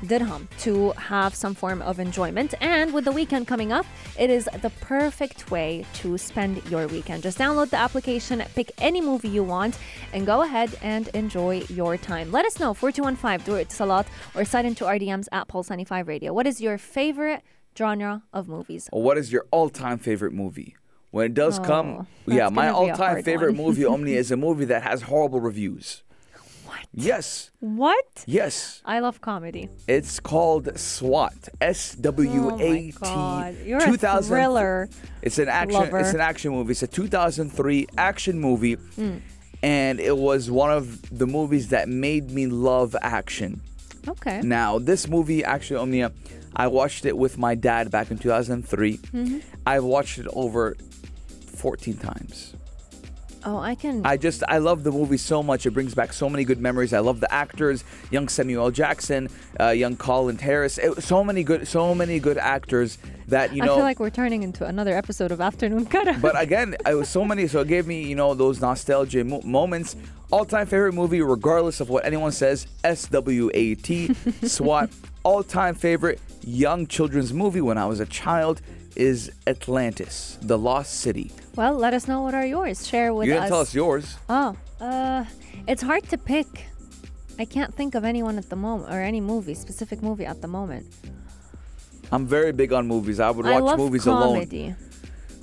dirham 0.07 0.49
to 0.59 0.91
have 0.93 1.35
some 1.35 1.55
form 1.55 1.83
of 1.83 1.99
enjoyment. 2.01 2.55
And 2.61 2.93
with 2.93 3.05
the 3.05 3.13
weekend 3.13 3.47
coming 3.47 3.73
up, 3.73 3.87
it 4.19 4.31
is 4.31 4.49
the 4.63 4.71
perfect 4.81 5.51
way 5.51 5.85
to 5.95 6.17
spend 6.19 6.65
your 6.71 6.87
weekend. 6.89 7.23
Just 7.23 7.39
download 7.39 7.71
the 7.71 7.77
application, 7.77 8.43
pick 8.55 8.73
any 8.79 9.01
movie 9.01 9.29
you 9.29 9.43
want, 9.45 9.79
and 10.13 10.27
go 10.27 10.43
ahead 10.43 10.77
and 10.83 11.09
enjoy 11.09 11.63
your 11.69 11.97
time. 11.97 12.33
Let 12.33 12.47
us 12.47 12.59
know 12.61 12.75
4215 12.75 13.45
do 13.47 13.57
it 13.59 13.71
Salat 13.73 14.07
or 14.35 14.45
sign 14.45 14.67
into 14.67 14.85
RDMs 14.85 15.29
at 15.33 15.49
Pulse 15.49 15.71
95 15.71 16.09
Radio. 16.09 16.33
What 16.33 16.47
is 16.47 16.61
your 16.61 16.79
favorite 16.79 17.43
genre 17.77 18.23
of 18.33 18.49
movies? 18.49 18.89
Or 18.93 19.03
what 19.03 19.17
is 19.19 19.33
your 19.33 19.47
all-time 19.51 19.99
favorite 19.99 20.33
movie? 20.33 20.77
When 21.13 21.27
it 21.27 21.35
does 21.35 21.59
Oh, 21.59 21.63
come, 21.65 22.07
yeah, 22.27 22.49
my 22.51 22.67
gonna 22.71 22.85
be 22.85 22.89
a 22.89 22.93
all-time 22.93 23.23
favorite 23.25 23.55
movie, 23.55 23.85
Omni, 23.95 24.15
is 24.15 24.31
a 24.31 24.37
movie 24.37 24.65
that 24.67 24.83
has 24.85 25.03
horrible 25.03 25.41
reviews. 25.41 26.03
Yes, 26.93 27.51
What? 27.61 28.25
yes. 28.27 28.83
I 28.85 28.99
love 28.99 29.21
comedy. 29.21 29.69
It's 29.87 30.19
called 30.19 30.77
SWAT. 30.77 31.49
S 31.61 31.95
W 31.95 32.51
A 32.57 32.59
T. 32.59 32.95
Oh 33.03 33.07
my 33.07 33.53
God. 33.55 33.57
You're 33.65 33.79
a 33.79 34.23
thriller 34.23 34.89
It's 35.23 35.39
an 35.39 35.49
action. 35.49 35.81
lover. 35.81 35.99
It's 36.01 36.15
an 36.15 36.21
action 36.21 36.51
movie. 36.51 36.73
It's 36.73 36.83
a 36.83 36.89
2003 36.89 37.87
action 37.97 38.41
movie, 38.41 38.75
Hmm. 38.75 39.19
and 39.63 40.01
it 40.01 40.17
was 40.19 40.51
one 40.51 40.73
of 40.73 41.17
the 41.17 41.27
movies 41.29 41.69
that 41.69 41.89
made 41.89 42.33
me 42.33 42.49
love 42.49 42.97
action. 43.01 43.61
Okay. 44.09 44.41
Now, 44.43 44.79
this 44.81 45.07
movie 45.07 45.45
actually, 45.45 45.77
Omnia, 45.77 46.11
I 46.57 46.67
watched 46.67 47.05
it 47.05 47.17
with 47.17 47.39
my 47.39 47.55
dad 47.55 47.93
back 47.93 48.11
in 48.11 48.19
2003. 48.19 48.97
Mm-hmm. 48.97 49.39
I've 49.65 49.85
watched 49.85 50.19
it 50.19 50.27
over 50.33 50.77
14 51.55 51.97
times. 51.99 52.55
Oh, 53.45 53.59
I 53.59 53.75
can. 53.75 54.05
I 54.05 54.17
just 54.17 54.43
I 54.49 54.59
love 54.59 54.85
the 54.85 54.93
movie 54.93 55.17
so 55.17 55.43
much. 55.43 55.67
It 55.67 55.71
brings 55.71 55.95
back 55.95 56.13
so 56.13 56.29
many 56.29 56.45
good 56.45 56.61
memories. 56.61 56.93
I 56.93 56.99
love 56.99 57.21
the 57.21 57.33
actors, 57.33 57.85
young 58.11 58.29
Samuel 58.29 58.71
Jackson, 58.71 59.29
uh, 59.59 59.69
young 59.71 59.97
Colin 59.97 60.39
Harris. 60.39 60.79
It, 60.79 61.03
so 61.03 61.25
many 61.25 61.43
good, 61.45 61.67
so 61.67 61.95
many 61.95 62.19
good 62.21 62.39
actors 62.39 62.99
that 63.29 63.55
you 63.55 63.63
know. 63.63 63.73
I 63.73 63.77
feel 63.77 63.85
like 63.85 64.01
we're 64.01 64.11
turning 64.11 64.43
into 64.43 64.67
another 64.67 64.97
episode 64.97 65.33
of 65.33 65.41
Afternoon 65.41 65.87
Kara. 65.87 66.19
but 66.21 66.41
again, 66.41 66.77
it 66.87 66.95
was 66.95 67.09
so 67.09 67.25
many. 67.25 67.47
So 67.47 67.61
it 67.61 67.69
gave 67.69 67.87
me 67.87 68.03
you 68.07 68.15
know 68.15 68.35
those 68.35 68.61
nostalgia 68.61 69.25
mo- 69.25 69.43
moments. 69.43 69.97
All 70.33 70.45
time 70.45 70.67
favorite 70.67 70.93
movie, 70.95 71.23
regardless 71.23 71.81
of 71.81 71.89
what 71.89 72.05
anyone 72.05 72.33
says. 72.33 72.67
S 72.85 73.07
W 73.09 73.51
A 73.55 73.75
T 73.75 74.15
SWAT. 74.43 74.91
All 75.23 75.43
time 75.43 75.75
favorite 75.75 76.19
young 76.43 76.87
children's 76.87 77.33
movie 77.35 77.61
when 77.61 77.77
I 77.77 77.85
was 77.87 78.01
a 78.01 78.07
child 78.07 78.63
is 78.97 79.31
Atlantis, 79.47 80.39
The 80.43 80.59
Lost 80.59 81.01
City. 81.01 81.33
Well, 81.57 81.75
let 81.75 81.95
us 81.95 82.09
know 82.09 82.23
what 82.23 82.35
are 82.35 82.47
yours. 82.47 82.87
Share 82.87 83.13
with 83.15 83.29
you 83.29 83.35
us. 83.35 83.41
didn't 83.41 83.49
tell 83.51 83.61
us 83.61 83.75
yours. 83.75 84.17
Oh, 84.29 84.57
uh, 84.81 85.25
it's 85.67 85.83
hard 85.83 86.05
to 86.11 86.19
pick. 86.19 86.67
I 87.39 87.45
can't 87.45 87.75
think 87.75 87.95
of 87.95 88.05
anyone 88.05 88.39
at 88.39 88.51
the 88.51 88.57
moment 88.57 88.93
or 88.93 89.01
any 89.01 89.21
movie, 89.21 89.55
specific 89.55 90.03
movie 90.03 90.27
at 90.27 90.43
the 90.43 90.49
moment. 90.49 90.87
I'm 92.13 92.27
very 92.27 92.53
big 92.53 92.73
on 92.73 92.87
movies. 92.87 93.21
I 93.21 93.31
would 93.31 93.47
I 93.47 93.61
watch 93.61 93.63
love 93.63 93.79
movies 93.79 94.07
alone. 94.07 94.47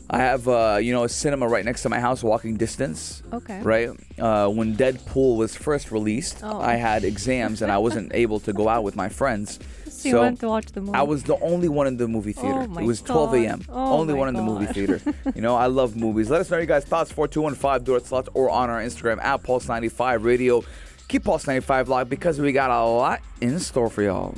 I 0.10 0.20
have, 0.20 0.48
uh, 0.48 0.80
you 0.82 0.94
know, 0.94 1.04
a 1.04 1.10
cinema 1.10 1.48
right 1.48 1.66
next 1.66 1.82
to 1.84 1.90
my 1.90 2.00
house, 2.00 2.24
walking 2.24 2.56
distance. 2.56 3.22
Okay. 3.34 3.62
Right. 3.62 3.90
Uh, 4.18 4.48
when 4.48 4.76
Deadpool 4.78 5.36
was 5.38 5.56
first 5.56 5.92
released, 5.92 6.40
Oh. 6.44 6.62
I 6.62 6.76
had 6.76 7.04
exams 7.04 7.62
and 7.62 7.72
I 7.72 7.78
wasn't 7.78 8.12
able 8.14 8.40
to 8.42 8.54
go 8.54 8.70
out 8.70 8.84
with 8.84 8.96
my 8.96 9.10
friends. 9.10 9.60
So 9.90 10.10
you 10.10 10.16
went 10.18 10.40
to 10.42 10.48
watch 10.48 10.68
the 10.68 10.80
movie. 10.82 10.94
I 10.94 11.02
was 11.04 11.24
the 11.24 11.38
only 11.40 11.68
one 11.68 11.88
in 11.88 11.98
the 11.98 12.08
movie 12.08 12.32
theater. 12.32 12.60
Oh 12.62 12.68
my 12.68 12.84
it 12.84 12.86
was 12.86 13.02
12 13.02 13.32
God. 13.32 13.38
a.m. 13.44 13.62
Oh 13.68 13.98
only 13.98 14.14
one 14.14 14.28
in 14.30 14.36
the 14.36 14.44
movie 14.44 14.68
theater. 14.68 15.02
you 15.36 15.42
know, 15.42 15.56
I 15.56 15.66
love 15.66 15.96
movies. 15.96 16.30
Let 16.30 16.40
us 16.40 16.50
know 16.52 16.58
your 16.58 16.68
guys' 16.68 16.86
thoughts. 16.86 17.12
4215 17.12 17.84
do 17.84 17.96
it 17.96 18.06
slots 18.06 18.30
or 18.34 18.50
on 18.50 18.70
our 18.70 18.80
Instagram 18.82 19.22
at 19.24 19.42
Pulse95 19.44 20.24
Radio. 20.24 20.64
Keep 21.08 21.24
Pulse 21.24 21.48
95 21.48 21.90
locked 21.90 22.10
because 22.10 22.40
we 22.40 22.52
got 22.52 22.70
a 22.70 22.86
lot 22.86 23.22
in 23.42 23.60
store 23.60 23.90
for 23.90 24.04
y'all. 24.04 24.36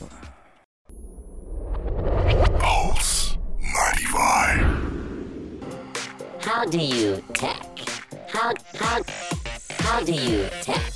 How 6.60 6.66
do 6.66 6.78
you 6.78 7.24
tech? 7.36 7.80
How 8.28 8.54
how 8.76 9.02
how 9.80 10.04
do 10.04 10.12
you 10.12 10.46
tech? 10.60 10.92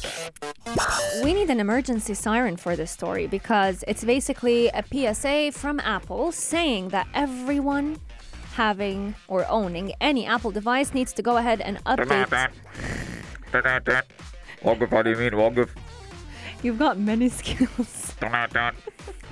We 1.24 1.34
need 1.34 1.50
an 1.50 1.62
emergency 1.62 2.16
siren 2.16 2.58
for 2.58 2.76
this 2.76 2.92
story 2.92 3.28
because 3.28 3.82
it's 3.88 4.04
basically 4.04 4.68
a 4.68 4.84
PSA 4.84 5.54
from 5.54 5.80
Apple 5.80 6.34
saying 6.34 6.90
that 6.90 7.08
everyone 7.14 7.98
having 8.56 9.16
or 9.30 9.46
owning 9.50 9.94
any 10.02 10.26
Apple 10.26 10.52
device 10.52 10.94
needs 10.94 11.14
to 11.14 11.22
go 11.22 11.38
ahead 11.38 11.62
and 11.62 11.82
update. 11.86 11.98
Woguf, 14.64 14.90
how 14.90 15.02
do 15.02 15.12
you 15.12 15.16
mean, 15.16 15.32
Woguf? 15.32 15.70
You've 16.64 16.80
got 16.80 16.98
many 16.98 17.30
skills. 17.42 18.16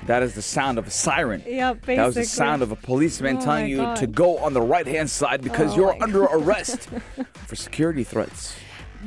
That 0.08 0.24
is 0.24 0.34
the 0.36 0.42
sound 0.42 0.78
of 0.78 0.88
a 0.88 0.92
siren. 0.92 1.44
Yeah, 1.48 1.74
That 1.86 2.06
was 2.06 2.16
the 2.16 2.26
sound 2.26 2.62
of 2.62 2.72
a 2.72 2.76
policeman 2.76 3.38
Oh 3.38 3.42
telling 3.42 3.68
you 3.70 3.78
God. 3.78 3.96
to 3.98 4.08
go 4.08 4.38
on 4.40 4.54
the 4.54 4.62
right 4.62 4.86
hand 4.88 5.10
side 5.10 5.42
because 5.42 5.74
Oh 5.74 5.76
you're 5.78 6.04
under 6.04 6.24
arrest 6.24 6.90
for 7.48 7.56
security 7.56 8.04
threats. 8.04 8.56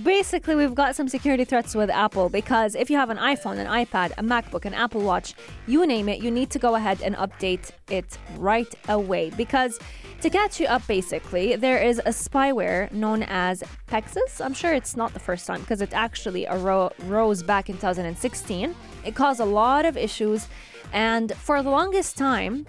Basically, 0.02 0.56
we've 0.56 0.74
got 0.74 0.96
some 0.96 1.08
security 1.08 1.44
threats 1.44 1.74
with 1.74 1.88
Apple 1.88 2.28
because 2.28 2.74
if 2.74 2.90
you 2.90 2.96
have 2.96 3.10
an 3.10 3.16
iPhone, 3.16 3.58
an 3.58 3.68
iPad, 3.68 4.10
a 4.18 4.22
MacBook, 4.22 4.64
an 4.64 4.74
Apple 4.74 5.02
Watch, 5.02 5.34
you 5.68 5.86
name 5.86 6.08
it, 6.08 6.20
you 6.20 6.32
need 6.32 6.50
to 6.50 6.58
go 6.58 6.74
ahead 6.74 7.00
and 7.00 7.14
update 7.14 7.70
it 7.88 8.18
right 8.36 8.74
away. 8.88 9.30
Because 9.30 9.78
to 10.20 10.30
catch 10.30 10.58
you 10.58 10.66
up, 10.66 10.84
basically, 10.88 11.54
there 11.54 11.80
is 11.80 12.00
a 12.00 12.10
spyware 12.10 12.90
known 12.90 13.22
as 13.22 13.62
Pegasus. 13.86 14.40
I'm 14.40 14.52
sure 14.52 14.74
it's 14.74 14.96
not 14.96 15.14
the 15.14 15.20
first 15.20 15.46
time 15.46 15.60
because 15.60 15.80
it 15.80 15.92
actually 15.92 16.44
arose 16.48 17.44
back 17.44 17.70
in 17.70 17.76
2016. 17.76 18.74
It 19.04 19.14
caused 19.14 19.38
a 19.38 19.44
lot 19.44 19.84
of 19.84 19.96
issues, 19.96 20.48
and 20.92 21.32
for 21.36 21.62
the 21.62 21.70
longest 21.70 22.18
time, 22.18 22.66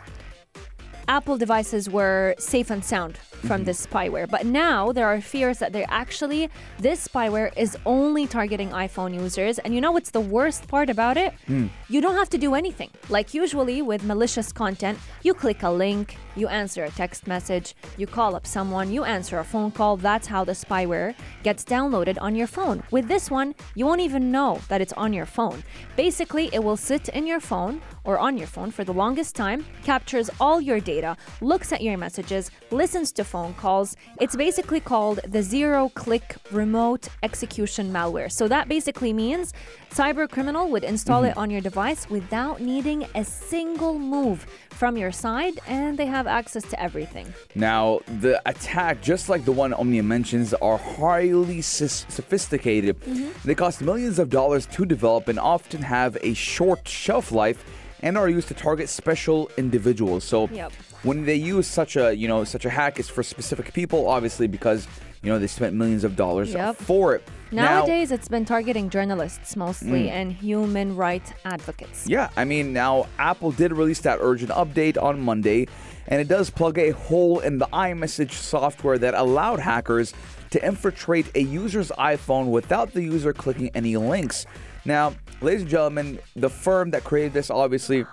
Apple 1.08 1.38
devices 1.38 1.90
were 1.90 2.36
safe 2.38 2.70
and 2.70 2.86
sound 2.86 3.18
from 3.42 3.50
mm-hmm. 3.50 3.64
this 3.64 3.86
spyware. 3.86 4.30
But 4.30 4.46
now 4.46 4.92
there 4.92 5.08
are 5.08 5.22
fears 5.22 5.60
that 5.60 5.74
they're 5.74 5.86
actually, 5.90 6.50
this 6.80 7.08
spyware 7.08 7.52
is 7.58 7.78
only 7.86 8.28
targeting 8.28 8.70
iPhone 8.70 9.14
users. 9.14 9.60
And 9.60 9.74
you 9.74 9.82
know 9.82 9.92
what's 9.92 10.12
the 10.12 10.22
worst 10.22 10.68
part 10.68 10.90
about 10.90 11.18
it? 11.18 11.34
Hmm. 11.48 11.68
You 11.90 12.02
don't 12.02 12.16
have 12.16 12.30
to 12.30 12.38
do 12.38 12.56
anything. 12.56 12.90
Like 13.10 13.34
usually 13.34 13.82
with 13.82 14.04
malicious 14.04 14.52
content, 14.52 14.98
you 15.24 15.34
click 15.34 15.64
a 15.64 15.70
link, 15.70 16.18
you 16.36 16.48
answer 16.48 16.84
a 16.84 16.90
text 16.90 17.28
message, 17.28 17.76
you 17.98 18.08
call 18.08 18.36
up 18.36 18.46
someone, 18.46 18.92
you 18.92 19.04
answer 19.04 19.40
a 19.40 19.44
phone 19.44 19.72
call. 19.72 19.98
That's 19.98 20.28
how 20.28 20.44
the 20.44 20.54
spyware 20.54 21.16
gets 21.44 21.64
downloaded 21.64 22.18
on 22.22 22.36
your 22.36 22.48
phone. 22.48 22.84
With 22.92 23.08
this 23.08 23.32
one, 23.32 23.56
you 23.76 23.86
won't 23.86 24.02
even 24.02 24.32
know 24.32 24.62
that 24.70 24.82
it's 24.82 24.94
on 24.94 25.14
your 25.14 25.26
phone. 25.26 25.64
Basically, 25.96 26.50
it 26.54 26.64
will 26.64 26.78
sit 26.78 27.10
in 27.10 27.28
your 27.28 27.40
phone 27.40 27.82
or 28.04 28.20
on 28.20 28.38
your 28.38 28.48
phone 28.48 28.72
for 28.72 28.84
the 28.84 28.94
longest 28.94 29.36
time, 29.36 29.66
captures 29.84 30.30
all 30.40 30.62
your 30.62 30.80
data, 30.80 31.18
looks 31.42 31.72
at 31.74 31.82
your 31.82 31.98
messages, 31.98 32.52
listens 32.72 33.12
to 33.12 33.24
phone 33.26 33.54
calls. 33.56 33.98
It's 34.22 34.36
basically 34.36 34.80
called 34.80 35.20
the 35.28 35.44
zero 35.44 35.90
click 35.90 36.38
remote 36.52 37.08
execution 37.24 37.92
malware. 37.92 38.32
So 38.32 38.48
that 38.48 38.70
basically 38.70 39.12
means 39.14 39.54
cyber 39.92 40.30
criminal 40.30 40.70
would 40.70 40.84
install 40.84 41.22
mm-hmm. 41.22 41.32
it 41.32 41.38
on 41.38 41.50
your 41.50 41.62
device 41.62 42.10
without 42.10 42.62
needing 42.62 43.06
a 43.16 43.26
single 43.26 43.98
move 44.00 44.46
from 44.70 44.98
your 44.98 45.12
side 45.12 45.60
and 45.68 45.98
they 45.98 46.06
have 46.06 46.28
access 46.28 46.64
to 46.64 46.82
everything. 46.82 47.34
Now, 47.56 48.00
the 48.20 48.42
attack, 48.46 49.02
just 49.02 49.30
like 49.30 49.46
the 49.46 49.52
one 49.52 49.74
Omnia 49.74 50.04
mentions, 50.04 50.54
are 50.56 50.78
highly 50.78 51.62
sophisticated. 51.62 53.00
Mm-hmm. 53.02 53.48
They 53.48 53.56
cost 53.56 53.82
millions 53.82 54.20
of 54.20 54.30
dollars 54.30 54.66
to 54.68 54.86
develop 54.86 55.28
and 55.28 55.40
often 55.40 55.82
have 55.82 56.18
a 56.22 56.34
short 56.34 56.88
shelf 56.88 57.32
life 57.32 57.64
and 58.02 58.18
are 58.18 58.30
used 58.30 58.48
to 58.50 58.54
target 58.54 58.90
special 58.90 59.50
individuals. 59.58 60.24
So, 60.24 60.48
Yep. 60.52 60.74
When 61.06 61.24
they 61.26 61.36
use 61.36 61.68
such 61.68 61.96
a, 61.96 62.16
you 62.16 62.28
know, 62.28 62.44
such 62.44 62.66
a 62.66 62.70
hack, 62.70 63.00
it's 63.00 63.08
for 63.10 63.24
specific 63.24 63.72
people, 63.74 64.08
obviously, 64.10 64.48
because 64.48 64.88
you 65.22 65.32
know 65.32 65.40
they 65.40 65.48
spent 65.48 65.76
millions 65.76 66.04
of 66.04 66.16
dollars 66.16 66.54
Yep. 66.54 66.76
for 66.78 67.16
it. 67.16 67.24
Now- 67.52 67.80
Nowadays, 67.80 68.12
it's 68.12 68.28
been 68.28 68.44
targeting 68.46 68.90
journalists 68.90 69.56
mostly 69.56 70.04
mm. 70.06 70.12
and 70.12 70.32
human 70.32 70.96
rights 70.96 71.32
advocates. 71.46 72.08
Yeah, 72.08 72.30
I 72.36 72.44
mean, 72.44 72.74
now 72.74 73.08
Apple 73.20 73.52
did 73.52 73.72
release 73.72 74.02
that 74.02 74.20
urgent 74.22 74.52
update 74.52 75.02
on 75.02 75.22
Monday, 75.22 75.68
and 76.08 76.20
it 76.20 76.28
does 76.28 76.50
plug 76.50 76.78
a 76.78 76.90
hole 76.92 77.40
in 77.40 77.60
the 77.60 77.68
iMessage 77.68 78.32
software 78.32 78.98
that 78.98 79.14
allowed 79.14 79.60
hackers 79.60 80.14
to 80.52 80.66
infiltrate 80.66 81.28
a 81.36 81.42
user's 81.42 81.92
iPhone 81.98 82.48
without 82.48 82.94
the 82.94 83.02
user 83.02 83.34
clicking 83.34 83.70
any 83.76 83.96
links. 83.98 84.46
Now, 84.86 85.14
ladies 85.42 85.62
and 85.62 85.70
gentlemen, 85.70 86.20
the 86.36 86.50
firm 86.50 86.92
that 86.92 87.04
created 87.04 87.34
this 87.34 87.50
obviously, 87.50 88.06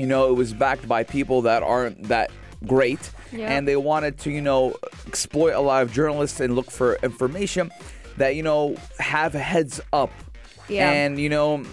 you 0.00 0.06
know, 0.06 0.28
it 0.30 0.34
was 0.34 0.52
backed 0.52 0.88
by 0.88 1.04
people 1.04 1.42
that 1.42 1.62
aren't 1.62 2.04
that 2.08 2.30
great, 2.66 3.10
Yeah. 3.32 3.52
and 3.52 3.68
they 3.68 3.76
wanted 3.76 4.18
to, 4.20 4.30
you 4.30 4.40
know, 4.40 4.74
exploit 5.06 5.52
a 5.54 5.60
lot 5.60 5.82
of 5.82 5.92
journalists 5.92 6.40
and 6.40 6.54
look 6.56 6.70
for 6.70 6.94
information 7.02 7.70
that, 8.16 8.34
you 8.34 8.42
know, 8.42 8.76
have 8.98 9.34
a 9.34 9.38
heads 9.38 9.80
up 9.92 10.10
Yeah. 10.68 10.90
and 10.90 11.18
you 11.18 11.28
know, 11.28 11.64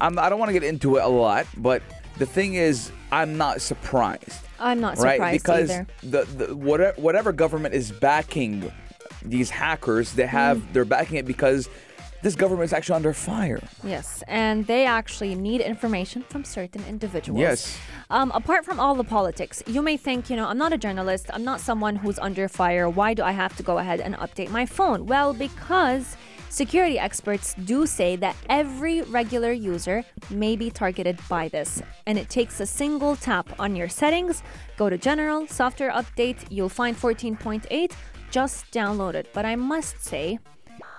I'm, 0.00 0.18
I 0.18 0.28
don't 0.28 0.38
want 0.38 0.48
to 0.50 0.52
get 0.52 0.64
into 0.64 0.96
it 0.96 1.04
a 1.04 1.08
lot, 1.08 1.46
but 1.56 1.82
the 2.18 2.26
thing 2.26 2.54
is, 2.54 2.90
I'm 3.12 3.36
not 3.38 3.60
surprised, 3.60 4.40
I'm 4.58 4.80
not 4.80 4.96
surprised 4.98 5.20
right? 5.20 5.32
Because 5.32 5.70
either. 5.70 5.86
the, 6.02 6.24
the 6.46 6.54
whatever, 6.56 7.00
whatever 7.00 7.32
government 7.32 7.74
is 7.74 7.90
backing 7.92 8.70
these 9.22 9.50
hackers, 9.50 10.12
they 10.12 10.26
have 10.26 10.58
Mm. 10.58 10.72
they're 10.72 10.84
backing 10.84 11.16
it 11.18 11.26
because 11.26 11.68
this 12.22 12.34
government 12.34 12.64
is 12.64 12.72
actually 12.72 12.96
under 12.96 13.12
fire. 13.12 13.60
Yes, 13.84 14.22
and 14.28 14.66
they 14.66 14.86
actually 14.86 15.34
need 15.34 15.60
information 15.60 16.22
from 16.22 16.44
certain 16.44 16.84
individuals. 16.88 17.40
Yes. 17.40 17.78
Um, 18.10 18.30
apart 18.34 18.64
from 18.64 18.80
all 18.80 18.94
the 18.94 19.04
politics, 19.04 19.62
you 19.66 19.82
may 19.82 19.96
think, 19.96 20.30
you 20.30 20.36
know, 20.36 20.46
I'm 20.46 20.58
not 20.58 20.72
a 20.72 20.78
journalist, 20.78 21.26
I'm 21.32 21.44
not 21.44 21.60
someone 21.60 21.96
who's 21.96 22.18
under 22.18 22.48
fire. 22.48 22.88
Why 22.88 23.14
do 23.14 23.22
I 23.22 23.32
have 23.32 23.56
to 23.56 23.62
go 23.62 23.78
ahead 23.78 24.00
and 24.00 24.14
update 24.16 24.50
my 24.50 24.66
phone? 24.66 25.06
Well, 25.06 25.32
because 25.32 26.16
security 26.48 26.98
experts 26.98 27.54
do 27.64 27.86
say 27.86 28.16
that 28.16 28.36
every 28.48 29.02
regular 29.02 29.52
user 29.52 30.04
may 30.30 30.56
be 30.56 30.70
targeted 30.70 31.18
by 31.28 31.48
this. 31.48 31.82
And 32.06 32.18
it 32.18 32.30
takes 32.30 32.60
a 32.60 32.66
single 32.66 33.16
tap 33.16 33.48
on 33.58 33.76
your 33.76 33.88
settings, 33.88 34.42
go 34.76 34.88
to 34.88 34.96
General, 34.96 35.46
Software 35.48 35.90
Update, 35.90 36.46
you'll 36.50 36.68
find 36.68 36.96
14.8, 36.96 37.92
just 38.30 38.70
download 38.70 39.14
it. 39.14 39.28
But 39.32 39.44
I 39.44 39.56
must 39.56 40.02
say, 40.02 40.38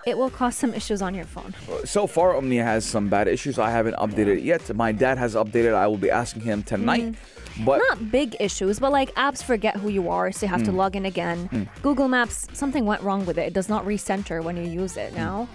it 0.08 0.18
will 0.18 0.30
cause 0.30 0.56
some 0.56 0.74
issues 0.74 1.02
on 1.02 1.14
your 1.14 1.26
phone. 1.26 1.54
So 1.84 2.08
far, 2.08 2.38
Omnia 2.38 2.64
has 2.64 2.86
some 2.86 3.10
bad 3.10 3.28
issues. 3.28 3.60
I 3.60 3.70
haven't 3.70 3.98
updated 3.98 4.38
it 4.38 4.44
yet. 4.44 4.74
My 4.74 4.94
dad 4.94 5.18
has 5.18 5.36
updated. 5.36 5.74
I 5.74 5.86
will 5.88 5.98
be 5.98 6.10
asking 6.10 6.44
him 6.44 6.64
tonight. 6.64 7.04
Mm. 7.04 7.66
But 7.66 7.82
not 7.90 8.10
big 8.10 8.38
issues, 8.40 8.80
but 8.80 8.92
like 8.92 9.14
apps 9.16 9.44
forget 9.44 9.76
who 9.76 9.90
you 9.90 10.10
are, 10.10 10.32
so 10.32 10.46
you 10.46 10.50
have 10.50 10.64
to 10.64 10.72
mm. 10.72 10.76
log 10.76 10.96
in 10.96 11.06
again. 11.06 11.50
Mm. 11.50 11.68
Google 11.82 12.08
Maps, 12.08 12.48
something 12.54 12.86
went 12.86 13.02
wrong 13.02 13.26
with 13.26 13.38
it. 13.38 13.48
It 13.48 13.54
does 13.54 13.68
not 13.68 13.84
recenter 13.84 14.42
when 14.42 14.56
you 14.56 14.64
use 14.64 14.96
it 14.96 15.14
now. 15.14 15.50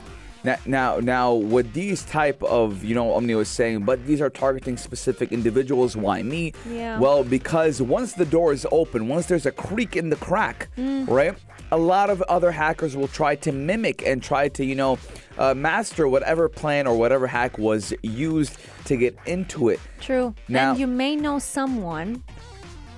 Now, 0.45 0.57
now, 0.67 0.99
now, 0.99 1.35
with 1.35 1.73
these 1.73 2.03
type 2.03 2.43
of, 2.43 2.83
you 2.83 2.95
know, 2.95 3.13
Omni 3.15 3.35
was 3.37 3.49
saying, 3.49 3.85
but 3.85 4.05
these 4.07 4.21
are 4.21 4.29
targeting 4.31 4.77
specific 4.77 5.31
individuals. 5.33 5.97
Why 5.97 6.23
me? 6.23 6.53
Yeah. 6.69 6.99
Well, 6.99 7.23
because 7.23 7.81
once 7.81 8.15
the 8.15 8.25
door 8.25 8.53
is 8.53 8.67
open, 8.73 9.07
once 9.09 9.27
there's 9.27 9.47
a 9.47 9.53
creak 9.53 9.95
in 9.97 10.11
the 10.11 10.17
crack, 10.17 10.69
Mm. 10.77 11.09
right? 11.09 11.35
A 11.71 11.77
lot 11.77 12.11
of 12.11 12.21
other 12.23 12.51
hackers 12.51 12.97
will 12.97 13.09
try 13.09 13.37
to 13.37 13.53
mimic 13.53 14.05
and 14.07 14.23
try 14.23 14.49
to, 14.49 14.65
you 14.65 14.75
know, 14.75 14.99
uh, 15.39 15.55
master 15.55 16.09
whatever 16.09 16.49
plan 16.49 16.87
or 16.87 16.97
whatever 16.97 17.27
hack 17.29 17.57
was 17.57 17.95
used 18.03 18.57
to 18.87 18.97
get 18.97 19.17
into 19.27 19.69
it. 19.69 19.81
True. 20.01 20.35
Now- 20.49 20.71
and 20.73 20.81
you 20.81 20.87
may 20.89 21.15
know 21.17 21.39
someone 21.39 22.23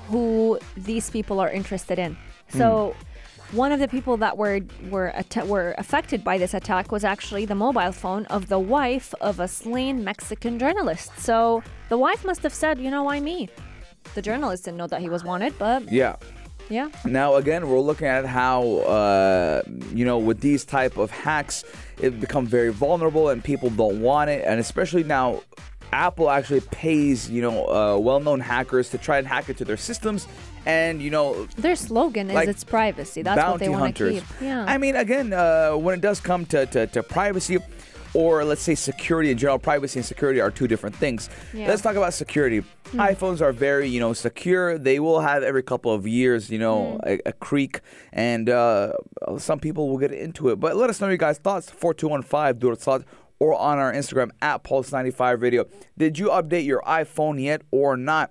who 0.09 0.59
these 0.77 1.11
people 1.11 1.41
are 1.41 1.51
interested 1.51 1.99
in. 1.99 2.17
So 2.49 2.95
one 3.55 3.73
of 3.73 3.81
the 3.81 3.89
people 3.89 4.17
that 4.19 4.37
were 4.37 4.61
were 4.91 5.13
atta- 5.15 5.45
were 5.47 5.75
affected 5.79 6.23
by 6.25 6.39
this 6.39 6.55
attack 6.55 6.91
was 6.93 7.05
actually 7.05 7.45
the 7.47 7.55
mobile 7.55 7.93
phone 7.93 8.27
of 8.27 8.49
the 8.49 8.59
wife 8.59 9.15
of 9.21 9.41
a 9.41 9.49
slain 9.49 10.05
Mexican 10.05 10.59
journalist. 10.59 11.11
So 11.19 11.63
the 11.89 11.99
wife 11.99 12.25
must 12.25 12.43
have 12.43 12.55
said, 12.55 12.79
"You 12.79 12.91
know, 12.91 13.03
why 13.05 13.21
me?" 13.21 13.49
The 14.15 14.23
journalist 14.23 14.65
didn't 14.65 14.79
know 14.79 14.87
that 14.89 15.01
he 15.01 15.09
was 15.09 15.25
wanted, 15.25 15.59
but 15.59 15.91
Yeah. 15.91 16.17
yeah. 16.69 16.89
Now 17.05 17.35
again, 17.37 17.69
we're 17.69 17.81
looking 17.81 18.07
at 18.07 18.25
how 18.27 18.63
uh, 18.99 19.63
you 19.95 20.05
know 20.05 20.19
with 20.19 20.41
these 20.41 20.65
type 20.65 20.97
of 20.97 21.11
hacks, 21.11 21.65
it 22.01 22.21
become 22.21 22.47
very 22.47 22.73
vulnerable 22.73 23.29
and 23.31 23.43
people 23.43 23.71
don't 23.71 24.01
want 24.01 24.31
it, 24.31 24.45
and 24.47 24.61
especially 24.61 25.05
now. 25.05 25.41
Apple 25.93 26.29
actually 26.29 26.61
pays, 26.73 27.31
you 27.31 27.41
know, 27.41 27.67
uh, 27.69 27.97
well-known 27.97 28.41
hackers 28.41 28.91
to 28.91 28.99
try 28.99 29.17
and 29.19 29.29
hack 29.29 29.49
into 29.49 29.65
their 29.65 29.77
systems, 29.77 30.27
and 30.67 31.03
you 31.03 31.11
know, 31.11 31.47
Their 31.57 31.77
slogan 31.77 32.31
is 32.31 32.49
it's 32.49 32.65
privacy. 32.65 33.23
That's 33.23 33.43
what 33.51 33.61
they 33.61 33.69
want 33.69 33.97
to 33.97 34.11
keep. 34.13 34.25
Yeah. 34.41 34.65
I 34.67 34.79
mean, 34.79 34.97
again, 34.97 35.33
uh, 35.33 35.73
when 35.73 35.95
it 35.95 36.01
does 36.01 36.21
come 36.21 36.47
to, 36.47 36.67
to, 36.67 36.87
to 36.89 37.03
privacy, 37.03 37.59
or 38.15 38.45
let's 38.45 38.63
say 38.63 38.77
security 38.77 39.31
in 39.31 39.39
general, 39.39 39.59
privacy 39.59 39.99
and 39.99 40.07
security 40.07 40.41
are 40.41 40.51
two 40.51 40.69
different 40.69 40.95
things. 40.95 41.29
Yeah. 41.53 41.67
Let's 41.69 41.83
talk 41.83 41.97
about 41.97 42.15
security. 42.15 42.63
iPhones 42.93 43.41
are 43.41 43.53
very, 43.53 43.89
you 43.89 43.99
know, 43.99 44.13
secure. 44.13 44.79
They 44.79 45.01
will 45.01 45.21
have 45.21 45.43
every 45.43 45.65
couple 45.65 45.93
of 45.93 46.07
years, 46.07 46.49
you 46.49 46.59
know, 46.59 47.01
a, 47.05 47.19
a 47.27 47.33
creak, 47.33 47.81
and 48.13 48.49
uh, 48.49 48.93
some 49.39 49.59
people 49.59 49.89
will 49.89 49.99
get 49.99 50.13
into 50.13 50.49
it. 50.51 50.61
But 50.61 50.77
let 50.77 50.91
us 50.91 51.01
know 51.01 51.09
your 51.09 51.17
guys' 51.17 51.39
thoughts. 51.39 51.71
Four 51.71 51.93
two 51.93 52.09
one 52.09 52.23
five 52.23 52.61
thoughts. 52.61 53.05
Or 53.41 53.53
on 53.53 53.79
our 53.79 53.93
Instagram 53.93 54.31
at 54.41 54.63
Pulse95 54.63 55.43
Radio. 55.43 55.67
Did 55.99 56.21
you 56.21 56.29
update 56.29 56.65
your 56.65 56.83
iPhone 56.83 57.43
yet 57.43 57.63
or 57.73 57.97
not? 57.97 58.31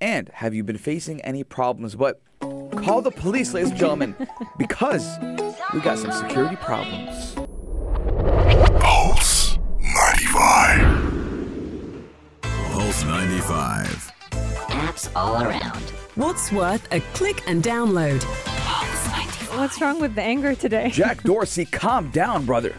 And 0.00 0.28
have 0.28 0.54
you 0.54 0.62
been 0.62 0.78
facing 0.78 1.20
any 1.22 1.42
problems? 1.42 1.96
But 1.96 2.20
call 2.40 3.02
the 3.02 3.10
police, 3.10 3.52
ladies 3.52 3.70
and 3.70 3.78
gentlemen, 3.78 4.14
because 4.58 5.18
we 5.74 5.80
got 5.80 5.98
some 5.98 6.12
security 6.12 6.54
problems. 6.54 7.34
Pulse 8.80 9.58
95. 9.80 12.04
Pulse 12.42 13.04
95. 13.04 14.12
Apps 14.68 15.10
all 15.16 15.42
around. 15.42 15.82
What's 16.14 16.52
worth 16.52 16.86
a 16.92 17.00
click 17.14 17.42
and 17.48 17.60
download? 17.60 18.22
What's 19.56 19.80
wrong 19.80 20.00
with 20.00 20.14
the 20.14 20.22
anger 20.22 20.54
today? 20.54 20.90
Jack 20.90 21.22
Dorsey, 21.24 21.64
calm 21.64 22.10
down, 22.10 22.46
brother. 22.46 22.76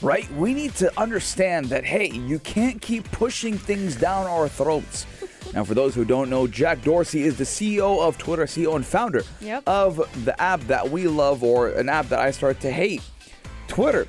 Right? 0.00 0.28
We 0.32 0.54
need 0.54 0.74
to 0.76 0.90
understand 1.00 1.66
that, 1.66 1.84
hey, 1.84 2.10
you 2.10 2.40
can't 2.40 2.82
keep 2.82 3.08
pushing 3.12 3.56
things 3.56 3.94
down 3.94 4.26
our 4.26 4.48
throats. 4.48 5.06
Now, 5.54 5.64
for 5.64 5.74
those 5.74 5.94
who 5.94 6.04
don't 6.04 6.30
know, 6.30 6.46
Jack 6.46 6.82
Dorsey 6.82 7.22
is 7.22 7.36
the 7.36 7.44
CEO 7.44 8.00
of 8.00 8.16
Twitter, 8.16 8.44
CEO 8.46 8.74
and 8.76 8.86
founder 8.86 9.22
Yep. 9.40 9.64
of 9.66 10.24
the 10.24 10.40
app 10.40 10.60
that 10.62 10.90
we 10.90 11.06
love 11.06 11.42
or 11.44 11.68
an 11.68 11.88
app 11.88 12.08
that 12.08 12.20
I 12.20 12.30
start 12.30 12.60
to 12.60 12.70
hate, 12.70 13.02
Twitter. 13.68 14.06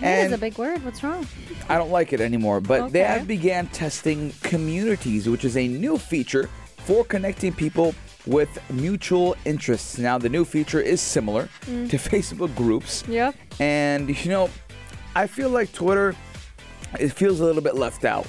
It 0.00 0.26
is 0.26 0.32
a 0.32 0.38
big 0.38 0.56
word. 0.58 0.84
What's 0.84 1.02
wrong? 1.02 1.26
I 1.68 1.78
don't 1.78 1.90
like 1.90 2.12
it 2.12 2.20
anymore, 2.20 2.60
but 2.60 2.92
they 2.92 3.00
have 3.00 3.26
began 3.26 3.66
testing 3.68 4.32
communities, 4.42 5.28
which 5.28 5.44
is 5.44 5.56
a 5.56 5.66
new 5.66 5.98
feature 5.98 6.48
for 6.78 7.04
connecting 7.04 7.52
people 7.52 7.94
with 8.26 8.48
mutual 8.70 9.36
interests. 9.44 9.98
Now, 9.98 10.18
the 10.18 10.28
new 10.28 10.44
feature 10.44 10.80
is 10.80 11.00
similar 11.00 11.48
Mm. 11.66 11.90
to 11.90 11.96
Facebook 12.10 12.54
groups. 12.54 13.04
Yep. 13.08 13.34
And, 13.60 14.08
you 14.24 14.30
know, 14.30 14.50
I 15.14 15.26
feel 15.26 15.48
like 15.50 15.72
Twitter, 15.72 16.14
it 16.98 17.10
feels 17.12 17.40
a 17.40 17.44
little 17.44 17.62
bit 17.62 17.74
left 17.76 18.04
out, 18.04 18.26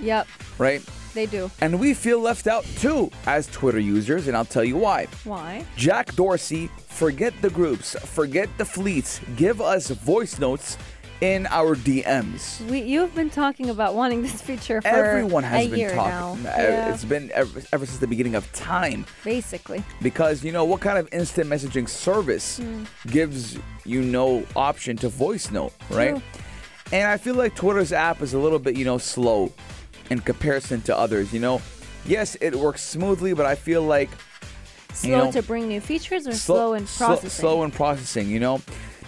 Yep. 0.00 0.26
right? 0.58 0.82
They 1.16 1.24
do. 1.26 1.50
And 1.62 1.80
we 1.80 1.94
feel 1.94 2.20
left 2.20 2.46
out 2.46 2.64
too 2.76 3.10
as 3.26 3.46
Twitter 3.48 3.80
users, 3.80 4.28
and 4.28 4.36
I'll 4.36 4.44
tell 4.44 4.62
you 4.64 4.76
why. 4.76 5.06
Why? 5.24 5.64
Jack 5.74 6.14
Dorsey, 6.14 6.68
forget 6.88 7.32
the 7.40 7.48
groups, 7.50 7.96
forget 8.04 8.50
the 8.58 8.66
fleets, 8.66 9.20
give 9.34 9.62
us 9.62 9.88
voice 9.88 10.38
notes 10.38 10.76
in 11.22 11.46
our 11.46 11.74
DMs. 11.74 12.60
We 12.70 12.80
you've 12.82 13.14
been 13.14 13.30
talking 13.30 13.70
about 13.70 13.94
wanting 13.94 14.20
this 14.20 14.42
feature 14.42 14.82
for 14.82 14.88
Everyone 14.88 15.42
has 15.44 15.64
a 15.64 15.70
been 15.70 15.78
year 15.78 15.94
talking. 15.94 16.42
now. 16.42 16.50
Uh, 16.50 16.54
Yeah, 16.58 16.92
It's 16.92 17.06
been 17.06 17.30
ever, 17.32 17.62
ever 17.72 17.86
since 17.86 17.98
the 17.98 18.06
beginning 18.06 18.34
of 18.34 18.44
time. 18.52 19.06
basically. 19.24 19.82
Because, 20.02 20.44
you 20.44 20.52
know, 20.52 20.66
what 20.66 20.82
kind 20.82 20.98
of 20.98 21.08
instant 21.14 21.48
messaging 21.48 21.88
service 21.88 22.58
Hmm. 22.58 22.84
gives 23.08 23.56
you 23.86 24.02
no 24.02 24.44
option 24.54 24.98
to 24.98 25.08
voice 25.08 25.50
note, 25.50 25.72
right? 25.88 26.10
True. 26.10 26.22
And 26.92 27.08
I 27.08 27.16
feel 27.16 27.34
like 27.34 27.54
Twitter's 27.56 27.92
app 27.94 28.20
is 28.20 28.34
a 28.34 28.38
little 28.38 28.58
bit, 28.58 28.76
you 28.76 28.84
know, 28.84 28.98
slow 28.98 29.50
in 30.10 30.20
comparison 30.20 30.80
to 30.82 30.96
others, 30.96 31.32
you 31.32 31.40
know? 31.40 31.60
Yes, 32.04 32.36
it 32.40 32.54
works 32.54 32.82
smoothly, 32.82 33.34
but 33.34 33.46
I 33.46 33.54
feel 33.54 33.82
like 33.82 34.10
Slow 34.92 35.24
know, 35.26 35.32
to 35.32 35.42
bring 35.42 35.68
new 35.68 35.80
features 35.80 36.26
or 36.26 36.32
slow, 36.32 36.74
in 36.74 36.86
slow- 36.86 37.06
processing? 37.08 37.30
Slow 37.30 37.62
in 37.64 37.70
processing, 37.70 38.28
you 38.28 38.40
know. 38.40 38.60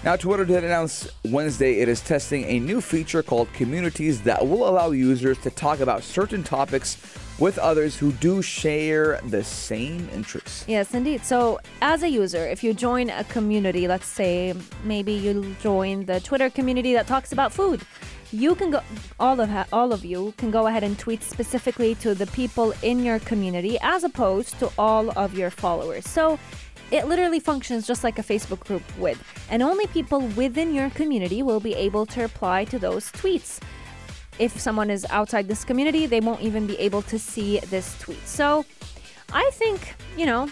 Now, 0.04 0.14
Twitter 0.14 0.44
did 0.44 0.62
announce 0.62 1.08
Wednesday 1.24 1.80
it 1.80 1.88
is 1.88 2.00
testing 2.00 2.44
a 2.44 2.60
new 2.60 2.80
feature 2.80 3.22
called 3.22 3.52
Communities 3.52 4.22
that 4.22 4.46
will 4.46 4.68
allow 4.68 4.90
users 4.90 5.38
to 5.38 5.50
talk 5.50 5.80
about 5.80 6.04
certain 6.04 6.44
topics 6.44 6.98
with 7.38 7.58
others 7.58 7.96
who 7.96 8.12
do 8.12 8.42
share 8.42 9.20
the 9.26 9.42
same 9.42 10.08
interests. 10.12 10.64
Yes, 10.68 10.94
indeed. 10.94 11.24
So, 11.24 11.58
as 11.82 12.02
a 12.02 12.08
user, 12.08 12.46
if 12.46 12.62
you 12.62 12.74
join 12.74 13.10
a 13.10 13.24
community, 13.24 13.88
let's 13.88 14.06
say 14.06 14.54
maybe 14.84 15.12
you 15.12 15.56
join 15.60 16.04
the 16.04 16.20
Twitter 16.20 16.50
community 16.50 16.92
that 16.94 17.06
talks 17.06 17.32
about 17.32 17.52
food, 17.52 17.82
you 18.32 18.54
can 18.54 18.70
go. 18.70 18.80
All 19.18 19.40
of 19.40 19.48
ha- 19.48 19.66
all 19.72 19.92
of 19.92 20.04
you 20.04 20.34
can 20.36 20.50
go 20.50 20.66
ahead 20.66 20.82
and 20.82 20.98
tweet 20.98 21.22
specifically 21.22 21.94
to 21.96 22.14
the 22.14 22.26
people 22.28 22.72
in 22.82 23.04
your 23.04 23.18
community, 23.20 23.78
as 23.80 24.04
opposed 24.04 24.58
to 24.60 24.70
all 24.78 25.10
of 25.18 25.36
your 25.36 25.50
followers. 25.50 26.08
So. 26.08 26.38
It 26.90 27.06
literally 27.06 27.38
functions 27.38 27.86
just 27.86 28.02
like 28.02 28.18
a 28.18 28.22
Facebook 28.22 28.60
group 28.60 28.82
would, 28.96 29.18
and 29.50 29.62
only 29.62 29.86
people 29.88 30.20
within 30.38 30.72
your 30.72 30.88
community 30.88 31.42
will 31.42 31.60
be 31.60 31.74
able 31.74 32.06
to 32.06 32.22
reply 32.22 32.64
to 32.64 32.78
those 32.78 33.12
tweets 33.12 33.60
if 34.38 34.58
someone 34.58 34.90
is 34.90 35.06
outside 35.10 35.48
this 35.48 35.64
community, 35.64 36.06
they 36.06 36.20
won't 36.20 36.40
even 36.40 36.66
be 36.66 36.78
able 36.78 37.02
to 37.02 37.18
see 37.18 37.58
this 37.70 37.98
tweet. 37.98 38.26
So 38.26 38.64
I 39.32 39.50
think, 39.54 39.94
you 40.16 40.26
know, 40.26 40.48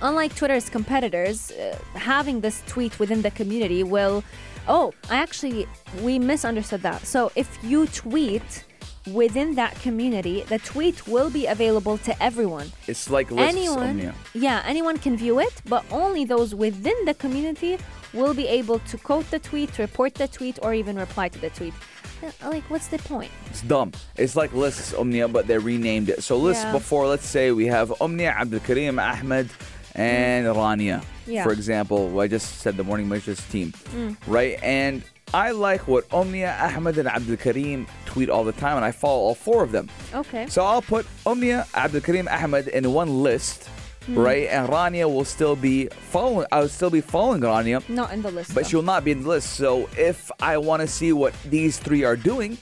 unlike 0.00 0.34
Twitter's 0.34 0.68
competitors, 0.68 1.50
uh, 1.52 1.78
having 1.94 2.40
this 2.40 2.62
tweet 2.66 2.98
within 2.98 3.22
the 3.22 3.30
community 3.30 3.82
will. 3.82 4.24
Oh, 4.66 4.92
I 5.10 5.16
actually, 5.16 5.66
we 6.02 6.18
misunderstood 6.18 6.82
that. 6.82 7.06
So 7.06 7.30
if 7.36 7.58
you 7.62 7.86
tweet 7.88 8.64
within 9.12 9.54
that 9.56 9.74
community, 9.80 10.42
the 10.48 10.58
tweet 10.60 11.06
will 11.06 11.28
be 11.30 11.46
available 11.46 11.98
to 11.98 12.22
everyone. 12.22 12.72
It's 12.86 13.10
like 13.10 13.30
lists, 13.30 13.54
anyone, 13.56 13.90
Omnia. 13.90 14.14
yeah, 14.32 14.62
anyone 14.66 14.96
can 14.98 15.16
view 15.16 15.38
it, 15.40 15.52
but 15.66 15.84
only 15.90 16.24
those 16.24 16.54
within 16.54 16.96
the 17.04 17.12
community 17.14 17.76
will 18.14 18.32
be 18.32 18.46
able 18.48 18.78
to 18.78 18.96
quote 18.96 19.30
the 19.30 19.38
tweet, 19.38 19.76
report 19.78 20.14
the 20.14 20.28
tweet, 20.28 20.58
or 20.62 20.72
even 20.72 20.96
reply 20.96 21.28
to 21.28 21.38
the 21.38 21.50
tweet. 21.50 21.74
Uh, 22.22 22.30
Like, 22.48 22.62
what's 22.70 22.86
the 22.86 22.98
point? 22.98 23.30
It's 23.50 23.60
dumb. 23.60 23.92
It's 24.16 24.34
like 24.36 24.52
lists, 24.54 24.94
Omnia, 24.94 25.28
but 25.28 25.46
they 25.46 25.58
renamed 25.58 26.08
it. 26.08 26.22
So 26.22 26.38
lists 26.38 26.64
Yeah. 26.64 26.72
before, 26.72 27.06
let's 27.06 27.26
say 27.26 27.50
we 27.52 27.66
have 27.66 27.92
Omnia, 28.00 28.30
Abdul 28.30 28.60
Karim, 28.60 28.98
Ahmed, 28.98 29.50
and 29.94 30.46
Rania. 30.46 31.02
Yeah. 31.26 31.42
For 31.44 31.52
example, 31.52 32.20
I 32.20 32.28
just 32.28 32.60
said 32.60 32.76
the 32.76 32.84
Morning 32.84 33.08
Messages 33.08 33.40
team, 33.48 33.72
Mm. 33.94 34.16
right? 34.26 34.58
And 34.62 35.02
I 35.32 35.50
like 35.52 35.88
what 35.88 36.04
Omnia, 36.12 36.56
Ahmed, 36.60 36.98
and 36.98 37.08
Abdul 37.08 37.36
Karim 37.38 37.86
tweet 38.06 38.28
all 38.30 38.44
the 38.44 38.52
time, 38.52 38.76
and 38.76 38.84
I 38.84 38.92
follow 38.92 39.20
all 39.20 39.34
four 39.34 39.62
of 39.62 39.72
them. 39.72 39.88
Okay. 40.14 40.46
So 40.48 40.64
I'll 40.64 40.82
put 40.82 41.06
Omnia, 41.26 41.66
Abdul 41.74 42.02
Karim, 42.02 42.28
Ahmed 42.28 42.68
in 42.68 42.92
one 42.92 43.22
list, 43.22 43.68
Hmm. 44.06 44.18
right? 44.18 44.48
And 44.48 44.68
Rania 44.68 45.12
will 45.12 45.24
still 45.24 45.56
be 45.56 45.88
following. 46.12 46.46
I'll 46.52 46.68
still 46.68 46.90
be 46.90 47.00
following 47.00 47.40
Rania, 47.40 47.82
Not 47.88 48.12
in 48.12 48.20
the 48.22 48.30
list. 48.30 48.54
but 48.54 48.62
though. 48.64 48.68
she'll 48.68 48.82
not 48.82 49.02
be 49.02 49.12
in 49.12 49.22
the 49.22 49.28
list. 49.28 49.54
So 49.56 49.88
if 49.98 50.30
I 50.40 50.58
want 50.58 50.82
to 50.82 50.86
see 50.88 51.12
what 51.12 51.32
these 51.48 51.78
three 51.78 52.04
are 52.04 52.16
doing, 52.16 52.58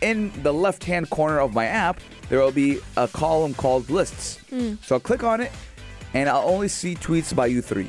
in 0.00 0.30
the 0.42 0.52
left-hand 0.52 1.10
corner 1.10 1.40
of 1.40 1.54
my 1.54 1.64
app, 1.66 1.98
there 2.28 2.38
will 2.38 2.52
be 2.52 2.78
a 2.96 3.08
column 3.08 3.54
called 3.54 3.90
lists. 3.90 4.38
Hmm. 4.50 4.74
So 4.84 4.96
I'll 4.96 5.00
click 5.00 5.24
on 5.24 5.40
it, 5.40 5.50
and 6.14 6.28
I'll 6.28 6.48
only 6.48 6.68
see 6.68 6.94
tweets 6.94 7.34
by 7.34 7.46
you 7.46 7.62
three. 7.62 7.88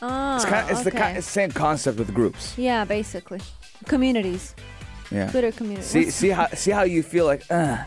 Ah, 0.00 0.36
It's 0.36 0.44
kind. 0.44 0.70
It's 0.70 0.82
the 0.82 0.90
okay. 0.90 0.98
kind. 0.98 1.16
It's 1.18 1.26
the 1.26 1.32
same 1.32 1.50
concept 1.52 1.98
with 1.98 2.12
groups. 2.14 2.56
Yeah, 2.58 2.84
basically. 2.84 3.40
Communities. 3.86 4.54
Yeah. 5.10 5.30
Twitter 5.30 5.52
community. 5.52 5.86
See, 5.86 6.04
What's- 6.04 6.14
see 6.16 6.28
how 6.30 6.46
see 6.54 6.70
how 6.70 6.82
you 6.84 7.02
feel 7.02 7.26
like, 7.26 7.42
uh, 7.50 7.78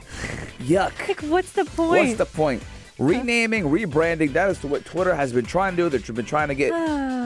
yuck. 0.60 0.94
Like, 1.08 1.22
what's 1.22 1.52
the 1.54 1.66
point? 1.66 1.90
What's 2.08 2.18
the 2.18 2.26
point? 2.26 2.64
Renaming, 2.98 3.66
rebranding, 3.66 4.32
that 4.34 4.50
is 4.50 4.64
what 4.64 4.86
Twitter 4.86 5.14
has 5.14 5.34
been 5.34 5.44
trying 5.46 5.76
to 5.76 5.90
do. 5.90 5.90
They've 5.90 6.16
been 6.16 6.26
trying 6.26 6.48
to 6.48 6.56
get 6.56 6.72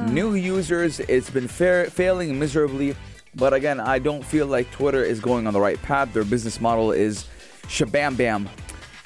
new 0.09 0.33
users. 0.33 0.99
It's 1.01 1.29
been 1.29 1.47
fa- 1.47 1.91
failing 1.91 2.39
miserably. 2.39 2.95
But 3.35 3.53
again, 3.53 3.79
I 3.79 3.99
don't 3.99 4.25
feel 4.25 4.47
like 4.47 4.71
Twitter 4.71 5.03
is 5.03 5.19
going 5.19 5.45
on 5.45 5.53
the 5.53 5.59
right 5.61 5.79
path. 5.83 6.11
Their 6.13 6.23
business 6.23 6.59
model 6.59 6.91
is 6.91 7.25
shabam 7.67 8.17
bam. 8.17 8.49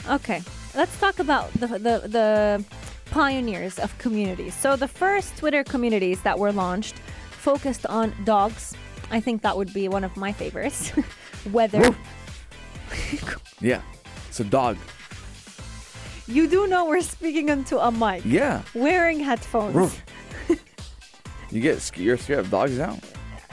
Okay, 0.10 0.42
let's 0.74 0.98
talk 1.00 1.20
about 1.20 1.52
the, 1.54 1.68
the 1.68 2.08
the 2.08 2.66
pioneers 3.14 3.78
of 3.78 3.96
communities. 4.00 4.56
So 4.56 4.76
the 4.76 4.88
first 4.88 5.38
Twitter 5.38 5.64
communities 5.64 6.22
that 6.24 6.40
were 6.40 6.52
launched 6.52 6.96
focused 7.30 7.86
on 7.86 8.12
dogs. 8.24 8.74
I 9.12 9.20
think 9.20 9.44
that 9.44 9.56
would 9.56 9.72
be 9.72 9.88
one 9.88 10.04
of 10.04 10.18
my 10.18 10.32
favorites. 10.34 10.92
Weather. 11.52 11.96
Yeah. 13.62 13.82
It's 14.28 14.40
a 14.40 14.44
dog. 14.44 14.78
You 16.28 16.48
do 16.48 16.68
know 16.68 16.86
we're 16.86 17.02
speaking 17.02 17.50
into 17.50 17.80
a 17.80 17.92
mic. 17.92 18.22
Yeah. 18.26 18.62
Wearing 18.76 19.20
headphones. 19.20 20.00
You 21.52 21.62
get 21.62 21.92
you're 21.96 22.18
scared 22.18 22.40
of 22.40 22.50
dogs 22.50 22.78
now? 22.80 22.98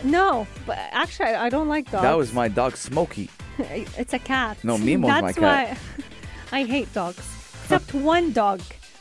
No, 0.02 0.46
but 0.66 0.78
actually, 0.90 1.28
I 1.34 1.46
I 1.46 1.48
don't 1.50 1.68
like 1.68 1.90
dogs. 1.90 2.02
That 2.02 2.16
was 2.16 2.32
my 2.32 2.48
dog 2.48 2.72
Smokey. 2.76 3.28
it's 3.58 4.14
a 4.14 4.18
cat. 4.18 4.56
No, 4.64 4.78
Nemo's 4.78 5.10
That's 5.10 5.22
my 5.22 5.32
cat. 5.32 5.76
why 5.76 6.58
I 6.60 6.64
hate 6.64 6.90
dogs. 6.94 7.24
Except 7.64 7.92
one 7.92 8.32
dog. 8.32 8.60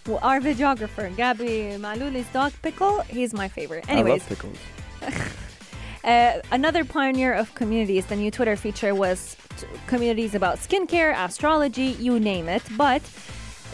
Well, 0.09 0.19
Our 0.23 0.39
videographer, 0.39 1.15
Gabby 1.15 1.77
Malouli's 1.77 2.27
dog 2.33 2.51
Pickle, 2.63 3.01
he's 3.01 3.31
my 3.31 3.47
favorite. 3.47 3.85
I 3.87 3.91
Anyways, 3.91 4.21
love 4.21 4.29
pickles. 4.29 4.57
Uh, 6.01 6.39
another 6.53 6.85
pioneer 6.85 7.33
of 7.33 7.53
communities, 7.55 8.05
the 8.05 8.15
new 8.15 8.31
Twitter 8.31 8.55
feature 8.55 8.95
was 8.95 9.35
t- 9.57 9.67
communities 9.85 10.33
about 10.33 10.55
skincare, 10.57 11.13
astrology, 11.13 11.87
you 11.99 12.17
name 12.21 12.47
it. 12.47 12.63
But 12.77 13.01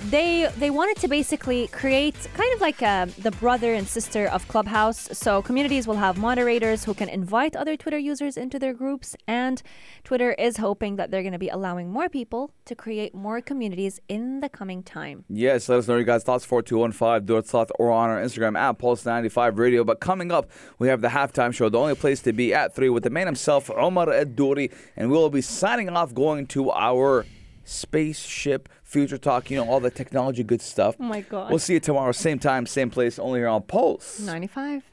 they 0.10 0.52
they 0.58 0.70
wanted 0.70 0.98
to 0.98 1.08
basically 1.08 1.68
create 1.68 2.16
kind 2.36 2.54
of 2.54 2.62
like 2.62 2.82
uh 2.82 3.06
the 3.20 3.32
brother 3.32 3.74
and 3.74 3.88
sister 3.88 4.28
of 4.28 4.48
Clubhouse. 4.48 5.10
So 5.14 5.42
communities 5.42 5.88
will 5.88 5.96
have 5.96 6.18
moderators 6.18 6.84
who 6.84 6.94
can 6.94 7.10
invite 7.10 7.56
other 7.56 7.76
Twitter 7.76 7.98
users 7.98 8.38
into 8.38 8.60
their 8.60 8.74
groups, 8.74 9.16
and 9.28 9.62
Twitter 10.04 10.34
is 10.34 10.58
hoping 10.58 10.98
that 10.98 11.10
they're 11.10 11.24
going 11.24 11.34
to 11.34 11.40
be 11.40 11.50
allowing 11.50 11.92
more 11.92 12.10
people 12.10 12.52
to 12.66 12.76
create 12.76 13.16
more 13.16 13.42
communities 13.42 14.00
in 14.08 14.42
the 14.42 14.50
coming 14.50 14.84
time. 14.84 15.26
Yes, 15.30 15.70
let 15.70 15.80
us 15.80 15.88
know 15.88 15.96
your 15.96 16.04
guys' 16.04 16.24
thoughts 16.24 16.46
4215 16.46 17.26
Dort 17.26 17.48
Sloth 17.48 17.72
or 17.80 17.92
on 17.92 18.10
our 18.10 18.22
Instagram 18.22 18.58
at 18.58 18.78
Pulse95 18.78 19.58
Radio. 19.58 19.84
But 19.84 20.00
coming 20.00 20.32
up, 20.32 20.50
we 20.78 20.88
have 20.88 21.02
the 21.02 21.10
halftime 21.10 21.54
show, 21.54 21.70
the 21.70 21.80
only 21.80 21.96
place 21.96 22.22
to 22.22 22.34
be 22.34 22.54
at 22.54 22.76
3 22.76 22.90
with 22.90 23.04
the 23.04 23.10
man 23.10 23.26
himself, 23.26 23.72
Omar 23.72 24.08
Edouri. 24.08 24.72
And 24.96 25.10
we 25.10 25.18
will 25.18 25.30
be 25.30 25.42
signing 25.42 25.90
off 25.90 26.14
going 26.14 26.48
to 26.48 26.72
our 26.72 27.26
spaceship 27.66 28.70
future 28.84 29.18
talk, 29.18 29.52
you 29.52 29.58
know, 29.58 29.70
all 29.70 29.82
the 29.82 29.92
technology 29.92 30.44
good 30.44 30.62
stuff. 30.62 30.96
Oh 31.00 31.04
my 31.04 31.22
God. 31.22 31.50
We'll 31.50 31.60
see 31.60 31.74
you 31.74 31.80
tomorrow, 31.80 32.14
same 32.14 32.40
time, 32.40 32.66
same 32.66 32.90
place, 32.90 33.20
only 33.20 33.42
here 33.42 33.50
on 33.50 33.64
Pulse. 33.64 34.20
95. 34.22 34.84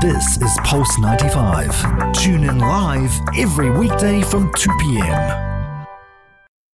This 0.00 0.36
is 0.42 0.58
Pulse 0.64 0.98
95. 0.98 2.12
Tune 2.12 2.44
in 2.44 2.58
live 2.58 3.10
every 3.36 3.70
weekday 3.70 4.22
from 4.22 4.52
2 4.54 4.70
p.m. 4.80 5.53